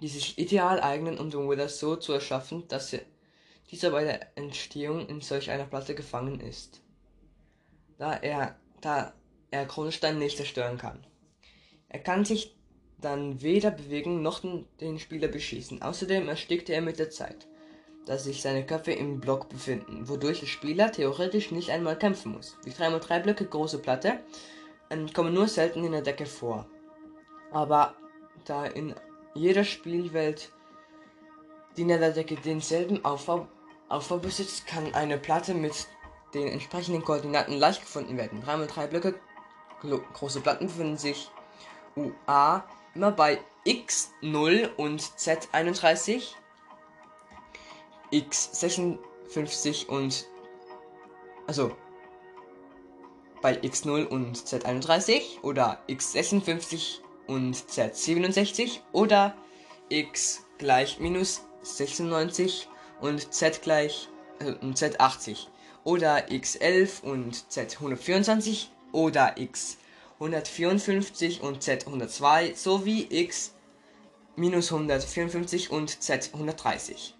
die 0.00 0.08
sich 0.08 0.38
ideal 0.38 0.80
eignen, 0.80 1.18
um 1.18 1.28
den 1.28 1.50
Wither 1.50 1.68
so 1.68 1.94
zu 1.94 2.14
erschaffen, 2.14 2.66
dass 2.68 2.96
dieser 3.70 3.90
bei 3.90 4.04
der 4.04 4.34
Entstehung 4.38 5.06
in 5.10 5.20
solch 5.20 5.50
einer 5.50 5.66
Platte 5.66 5.94
gefangen 5.94 6.40
ist, 6.40 6.80
da 7.98 8.14
er, 8.14 8.58
da 8.80 9.12
er 9.50 9.66
Grundstein 9.66 10.18
nicht 10.18 10.38
zerstören 10.38 10.78
kann. 10.78 11.06
Er 11.90 11.98
kann 11.98 12.24
sich 12.24 12.56
dann 12.96 13.42
weder 13.42 13.70
bewegen 13.70 14.22
noch 14.22 14.40
den 14.80 14.98
Spieler 14.98 15.28
beschießen. 15.28 15.82
Außerdem 15.82 16.30
erstickt 16.30 16.70
er 16.70 16.80
mit 16.80 16.98
der 16.98 17.10
Zeit 17.10 17.46
dass 18.06 18.24
sich 18.24 18.42
seine 18.42 18.66
Köpfe 18.66 18.92
im 18.92 19.20
Block 19.20 19.48
befinden, 19.48 20.08
wodurch 20.08 20.40
der 20.40 20.46
Spieler 20.46 20.90
theoretisch 20.90 21.50
nicht 21.52 21.70
einmal 21.70 21.96
kämpfen 21.96 22.32
muss. 22.32 22.56
Die 22.64 22.72
3x3 22.72 23.20
Blöcke 23.20 23.46
große 23.46 23.78
Platte 23.78 24.20
ähm, 24.90 25.12
kommen 25.12 25.34
nur 25.34 25.48
selten 25.48 25.84
in 25.84 25.92
der 25.92 26.02
Decke 26.02 26.26
vor. 26.26 26.66
Aber 27.52 27.94
da 28.44 28.66
in 28.66 28.94
jeder 29.34 29.64
Spielwelt 29.64 30.50
die 31.76 31.84
Netherdecke 31.84 32.36
denselben 32.36 33.04
Aufbau, 33.04 33.46
Aufbau 33.88 34.18
besitzt, 34.18 34.66
kann 34.66 34.94
eine 34.94 35.18
Platte 35.18 35.54
mit 35.54 35.86
den 36.34 36.48
entsprechenden 36.48 37.04
Koordinaten 37.04 37.54
leicht 37.54 37.80
gefunden 37.82 38.16
werden. 38.16 38.42
3x3 38.42 38.86
Blöcke 38.88 39.14
große 40.14 40.40
Platten 40.40 40.66
befinden 40.66 40.96
sich 40.96 41.30
UA 41.96 42.64
immer 42.94 43.10
bei 43.10 43.38
X0 43.66 44.74
und 44.76 45.00
Z31 45.00 46.34
x56 48.12 49.86
und 49.86 50.26
also 51.46 51.74
bei 53.40 53.58
x0 53.58 54.04
und 54.06 54.36
z31 54.36 55.42
oder 55.42 55.82
x56 55.88 57.00
und 57.26 57.56
z67 57.56 58.80
oder 58.92 59.34
x 59.88 60.44
gleich 60.58 61.00
minus 61.00 61.42
96 61.62 62.68
und 63.00 63.32
z 63.32 63.62
gleich 63.62 64.08
äh, 64.38 64.52
z80 64.52 65.46
oder 65.84 66.28
x11 66.28 67.02
und 67.02 67.34
z124 67.50 68.66
oder 68.92 69.38
x 69.38 69.78
154 70.20 71.42
und 71.42 71.62
z 71.62 71.86
102 71.86 72.54
sowie 72.54 73.08
x 73.10 73.54
minus 74.36 74.72
154 74.72 75.70
und 75.70 76.00
z 76.00 76.30
130. 76.32 77.14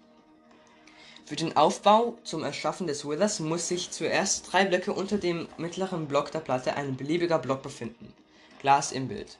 Für 1.25 1.37
den 1.37 1.55
Aufbau 1.55 2.17
zum 2.23 2.43
Erschaffen 2.43 2.85
des 2.85 3.07
Withers 3.07 3.39
muss 3.39 3.69
sich 3.69 3.91
zuerst 3.91 4.51
drei 4.51 4.65
Blöcke 4.65 4.91
unter 4.91 5.17
dem 5.17 5.47
mittleren 5.57 6.07
Block 6.07 6.31
der 6.31 6.39
Platte 6.39 6.75
ein 6.75 6.97
beliebiger 6.97 7.39
Block 7.39 7.63
befinden. 7.63 8.13
Glas 8.59 8.91
im 8.91 9.07
Bild. 9.07 9.37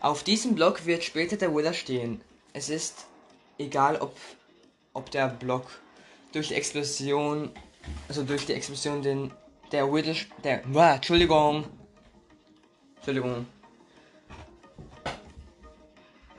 Auf 0.00 0.24
diesem 0.24 0.56
Block 0.56 0.86
wird 0.86 1.04
später 1.04 1.36
der 1.36 1.54
Wither 1.54 1.72
stehen. 1.72 2.20
Es 2.52 2.68
ist 2.68 3.06
egal, 3.58 4.00
ob, 4.00 4.16
ob 4.92 5.08
der 5.12 5.28
Block 5.28 5.66
durch 6.32 6.48
die 6.48 6.54
Explosion, 6.54 7.52
also 8.08 8.24
durch 8.24 8.44
die 8.44 8.54
Explosion 8.54 9.02
den, 9.02 9.30
der 9.70 9.92
Wither, 9.92 10.16
der, 10.42 10.64
Entschuldigung, 10.64 11.66
Entschuldigung, 12.96 13.46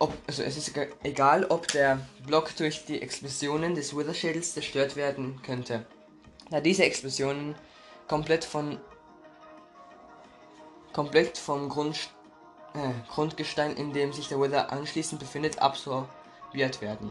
ob, 0.04 0.14
also 0.28 0.44
es 0.44 0.58
ist 0.58 0.74
egal, 1.04 1.46
ob 1.46 1.70
der 1.70 2.06
Block 2.26 2.54
durch 2.58 2.86
die 2.86 3.02
Explosionen 3.02 3.74
des 3.74 3.96
Wither-Schädels 3.96 4.54
zerstört 4.54 4.98
werden 4.98 5.42
könnte, 5.44 5.86
da 6.50 6.60
diese 6.60 6.84
Explosionen 6.84 7.56
komplett 8.08 8.44
von 8.44 8.80
komplett 10.92 11.38
vom 11.38 11.70
Grund, 11.70 11.96
äh, 12.76 12.92
Grundgestein, 13.10 13.78
in 13.78 13.94
dem 13.94 14.12
sich 14.12 14.28
der 14.28 14.40
Wither 14.40 14.72
anschließend 14.72 15.20
befindet, 15.20 15.60
absorbiert 15.60 16.82
werden. 16.82 17.10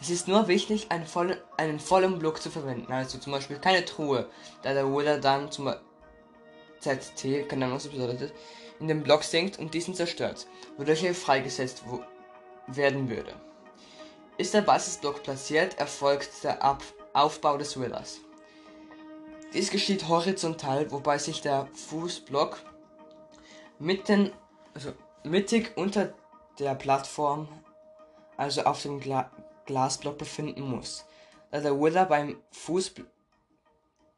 Es 0.00 0.10
ist 0.10 0.28
nur 0.28 0.48
wichtig, 0.48 0.90
einen 0.90 1.06
vollen, 1.06 1.38
einen 1.56 1.80
vollen 1.80 2.18
Block 2.18 2.40
zu 2.42 2.50
verwenden, 2.50 2.92
also 2.92 3.18
zum 3.18 3.32
Beispiel 3.32 3.58
keine 3.58 3.84
Truhe, 3.86 4.28
da 4.62 4.74
der 4.74 4.86
Wither 4.86 5.18
dann 5.18 5.50
zum 5.50 5.72
ZT, 6.78 7.48
keine 7.48 7.64
Ahnung, 7.64 7.76
was 7.76 7.84
das 7.84 7.92
bedeutet, 7.92 8.32
in 8.80 8.88
den 8.88 9.02
Block 9.02 9.22
sinkt 9.22 9.58
und 9.58 9.74
diesen 9.74 9.94
zerstört, 9.94 10.46
wodurch 10.76 11.04
er 11.04 11.14
freigesetzt 11.14 11.84
werden 12.66 13.08
würde. 13.08 13.34
Ist 14.38 14.54
der 14.54 14.62
Basisblock 14.62 15.22
platziert, 15.22 15.78
erfolgt 15.78 16.42
der 16.42 16.62
Ab 16.62 16.82
Aufbau 17.12 17.58
des 17.58 17.78
Withers. 17.78 18.20
Dies 19.52 19.70
geschieht 19.70 20.08
horizontal, 20.08 20.90
wobei 20.90 21.18
sich 21.18 21.40
der 21.42 21.68
Fußblock 21.74 22.58
mitten, 23.78 24.32
also 24.74 24.92
mittig 25.24 25.76
unter 25.76 26.14
der 26.58 26.74
Plattform, 26.74 27.48
also 28.36 28.62
auf 28.62 28.82
dem 28.82 29.00
Gla 29.00 29.30
Glasblock 29.66 30.18
befinden 30.18 30.62
muss, 30.62 31.04
da 31.50 31.60
der 31.60 31.78
Wither 31.80 32.04
beim, 32.04 32.42
Fuß, 32.50 32.92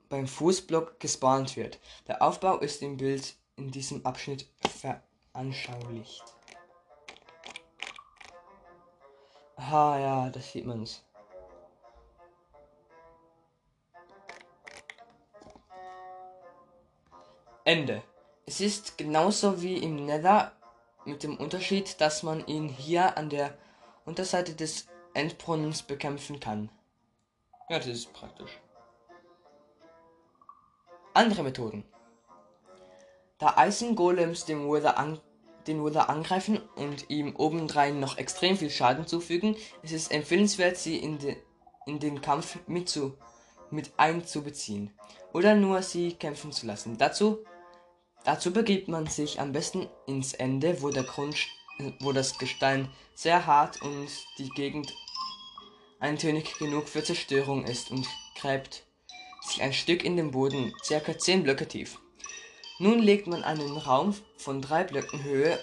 beim 0.08 0.26
Fußblock 0.26 0.98
gespawnt 0.98 1.56
wird. 1.56 1.78
Der 2.08 2.22
Aufbau 2.22 2.58
ist 2.58 2.80
im 2.80 2.96
Bild 2.96 3.34
in 3.56 3.70
diesem 3.70 4.04
Abschnitt 4.04 4.48
veranschaulicht. 4.68 6.24
Aha, 9.56 9.98
ja, 9.98 10.30
das 10.30 10.52
sieht 10.52 10.66
man's. 10.66 11.04
Ende. 17.64 18.02
Es 18.44 18.60
ist 18.60 18.98
genauso 18.98 19.62
wie 19.62 19.76
im 19.78 20.04
Nether 20.04 20.52
mit 21.04 21.22
dem 21.22 21.36
Unterschied, 21.36 22.00
dass 22.00 22.22
man 22.22 22.44
ihn 22.46 22.68
hier 22.68 23.16
an 23.16 23.30
der 23.30 23.56
Unterseite 24.04 24.54
des 24.54 24.88
Endbrunnens 25.14 25.82
bekämpfen 25.82 26.40
kann. 26.40 26.70
Ja, 27.68 27.78
das 27.78 27.86
ist 27.86 28.12
praktisch. 28.12 28.58
Andere 31.14 31.42
Methoden. 31.44 31.84
Da 33.42 33.56
Eisengolems 33.56 34.44
dem 34.44 34.70
Wither 34.70 35.18
den 35.66 35.84
Wither 35.84 36.08
angreifen 36.08 36.60
und 36.76 37.10
ihm 37.10 37.34
obendrein 37.34 37.98
noch 37.98 38.16
extrem 38.16 38.56
viel 38.56 38.70
Schaden 38.70 39.04
zufügen, 39.08 39.56
ist 39.82 39.92
es 39.92 40.06
empfehlenswert, 40.12 40.76
sie 40.76 40.98
in, 40.98 41.18
de, 41.18 41.34
in 41.84 41.98
den 41.98 42.20
Kampf 42.20 42.60
mit, 42.68 42.88
zu, 42.88 43.18
mit 43.72 43.90
einzubeziehen 43.96 44.92
oder 45.32 45.56
nur 45.56 45.82
sie 45.82 46.12
kämpfen 46.12 46.52
zu 46.52 46.66
lassen. 46.66 46.98
Dazu, 46.98 47.44
dazu 48.22 48.52
begibt 48.52 48.86
man 48.86 49.08
sich 49.08 49.40
am 49.40 49.50
besten 49.50 49.88
ins 50.06 50.34
Ende, 50.34 50.80
wo 50.80 50.90
der 50.90 51.02
Grund, 51.02 51.34
wo 51.98 52.12
das 52.12 52.38
Gestein 52.38 52.88
sehr 53.16 53.44
hart 53.44 53.82
und 53.82 54.08
die 54.38 54.50
Gegend 54.50 54.94
eintönig 55.98 56.56
genug 56.60 56.88
für 56.88 57.02
Zerstörung 57.02 57.64
ist 57.64 57.90
und 57.90 58.06
gräbt 58.40 58.86
sich 59.44 59.62
ein 59.62 59.72
Stück 59.72 60.04
in 60.04 60.16
den 60.16 60.30
Boden, 60.30 60.72
circa 60.84 61.18
10 61.18 61.42
Blöcke 61.42 61.66
tief. 61.66 61.98
Nun 62.82 62.98
legt 62.98 63.28
man 63.28 63.44
einen 63.44 63.76
Raum 63.76 64.12
von 64.36 64.60
drei 64.60 64.82
Blöcken 64.82 65.22
Höhe 65.22 65.56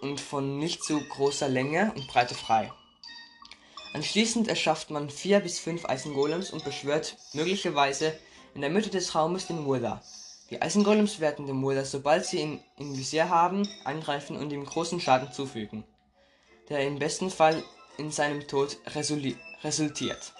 und 0.00 0.18
von 0.18 0.58
nicht 0.58 0.82
zu 0.82 0.98
großer 0.98 1.46
Länge 1.46 1.92
und 1.94 2.08
Breite 2.08 2.34
frei. 2.34 2.72
Anschließend 3.92 4.48
erschafft 4.48 4.88
man 4.88 5.10
vier 5.10 5.40
bis 5.40 5.58
fünf 5.58 5.84
Eisengolems 5.84 6.52
und 6.52 6.64
beschwört 6.64 7.18
möglicherweise 7.34 8.18
in 8.54 8.62
der 8.62 8.70
Mitte 8.70 8.88
des 8.88 9.14
Raumes 9.14 9.46
den 9.46 9.66
Wither. 9.66 10.00
Die 10.48 10.62
Eisengolems 10.62 11.20
werden 11.20 11.46
dem 11.46 11.62
Wither, 11.62 11.84
sobald 11.84 12.24
sie 12.24 12.40
ihn 12.40 12.60
im 12.78 12.96
Visier 12.96 13.28
haben, 13.28 13.68
angreifen 13.84 14.38
und 14.38 14.54
ihm 14.54 14.64
großen 14.64 15.00
Schaden 15.00 15.32
zufügen, 15.32 15.84
der 16.70 16.86
im 16.86 16.98
besten 16.98 17.28
Fall 17.28 17.62
in 17.98 18.10
seinem 18.10 18.48
Tod 18.48 18.78
resultiert. 18.94 20.32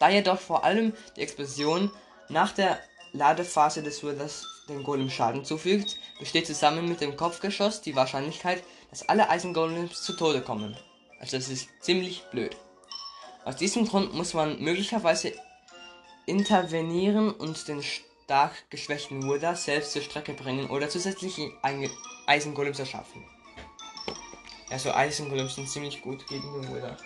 Da 0.00 0.08
jedoch 0.08 0.40
vor 0.40 0.64
allem 0.64 0.94
die 1.14 1.20
Explosion 1.20 1.92
nach 2.28 2.50
der 2.50 2.80
Ladephase 3.12 3.82
des 3.82 4.02
Withers 4.02 4.46
dem 4.68 4.82
Golem 4.82 5.10
Schaden 5.10 5.44
zufügt, 5.44 5.96
besteht 6.18 6.46
zusammen 6.46 6.88
mit 6.88 7.00
dem 7.00 7.16
Kopfgeschoss 7.16 7.80
die 7.80 7.96
Wahrscheinlichkeit, 7.96 8.62
dass 8.90 9.08
alle 9.08 9.28
Eisengolems 9.28 10.02
zu 10.02 10.14
Tode 10.14 10.42
kommen. 10.42 10.76
Also 11.20 11.36
das 11.36 11.48
ist 11.48 11.68
ziemlich 11.80 12.22
blöd. 12.30 12.56
Aus 13.44 13.56
diesem 13.56 13.86
Grund 13.86 14.14
muss 14.14 14.34
man 14.34 14.60
möglicherweise 14.60 15.32
intervenieren 16.26 17.32
und 17.32 17.66
den 17.66 17.82
stark 17.82 18.52
geschwächten 18.68 19.22
Wither 19.22 19.56
selbst 19.56 19.92
zur 19.92 20.02
Strecke 20.02 20.34
bringen 20.34 20.68
oder 20.68 20.90
zusätzliche 20.90 21.50
Eisengolems 22.26 22.78
erschaffen. 22.78 23.24
Also 24.70 24.92
Eisengolems 24.92 25.54
sind 25.54 25.70
ziemlich 25.70 26.02
gut 26.02 26.26
gegen 26.26 26.52
den 26.52 26.74
Wither. 26.74 26.98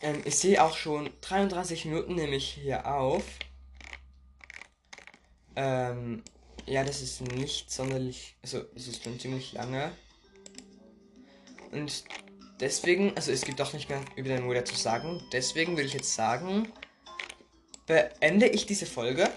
Ähm, 0.00 0.22
ich 0.24 0.38
sehe 0.38 0.62
auch 0.62 0.76
schon 0.76 1.10
33 1.20 1.86
Minuten 1.86 2.14
nehme 2.14 2.36
ich 2.36 2.48
hier 2.48 2.86
auf. 2.86 3.24
Ähm, 5.56 6.22
ja, 6.66 6.84
das 6.84 7.02
ist 7.02 7.20
nicht 7.20 7.70
sonderlich, 7.70 8.36
also 8.42 8.62
es 8.76 8.86
ist 8.86 9.02
schon 9.02 9.18
ziemlich 9.18 9.52
lange. 9.52 9.90
Und 11.72 12.04
deswegen, 12.60 13.16
also 13.16 13.32
es 13.32 13.42
gibt 13.42 13.60
auch 13.60 13.72
nicht 13.72 13.88
mehr 13.88 14.00
über 14.16 14.28
den 14.28 14.48
Wither 14.48 14.64
zu 14.64 14.76
sagen. 14.76 15.22
Deswegen 15.32 15.72
würde 15.72 15.88
ich 15.88 15.94
jetzt 15.94 16.14
sagen, 16.14 16.72
beende 17.86 18.46
ich 18.46 18.66
diese 18.66 18.86
Folge. 18.86 19.28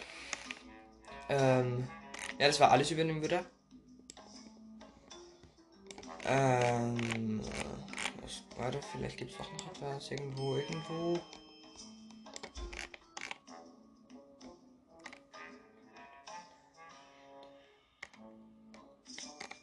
Ähm, 1.29 1.87
ja, 2.37 2.47
das 2.47 2.59
war 2.59 2.71
alles 2.71 2.91
über 2.91 3.03
den 3.03 3.21
Wither. 3.21 3.45
Ähm, 6.25 7.41
Warte, 8.61 8.79
vielleicht 8.91 9.17
gibt 9.17 9.31
es 9.31 9.39
auch 9.39 9.51
noch 9.53 9.71
etwas 9.71 10.11
irgendwo, 10.11 10.55
irgendwo. 10.55 11.19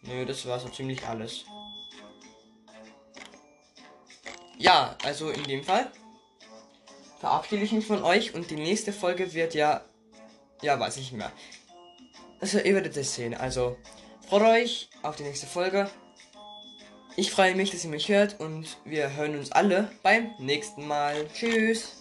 Nö, 0.02 0.26
das 0.26 0.44
war 0.46 0.58
so 0.58 0.68
ziemlich 0.68 1.06
alles. 1.06 1.44
Ja, 4.58 4.96
also 5.04 5.30
in 5.30 5.44
dem 5.44 5.62
Fall 5.62 5.92
verabschiede 7.20 7.62
ich 7.62 7.70
mich 7.70 7.86
von 7.86 8.02
euch 8.02 8.34
und 8.34 8.50
die 8.50 8.56
nächste 8.56 8.92
Folge 8.92 9.32
wird 9.32 9.54
ja, 9.54 9.84
ja, 10.60 10.80
weiß 10.80 10.96
ich 10.96 11.12
nicht 11.12 11.18
mehr. 11.18 11.32
Also 12.40 12.58
ihr 12.58 12.74
werdet 12.74 12.96
es 12.96 13.14
sehen. 13.14 13.34
Also 13.34 13.76
freut 14.28 14.42
euch 14.42 14.90
auf 15.02 15.14
die 15.14 15.22
nächste 15.22 15.46
Folge. 15.46 15.88
Ich 17.18 17.32
freue 17.32 17.56
mich, 17.56 17.72
dass 17.72 17.82
ihr 17.82 17.90
mich 17.90 18.08
hört 18.08 18.38
und 18.38 18.76
wir 18.84 19.16
hören 19.16 19.36
uns 19.36 19.50
alle 19.50 19.90
beim 20.04 20.30
nächsten 20.38 20.86
Mal. 20.86 21.26
Tschüss. 21.34 21.97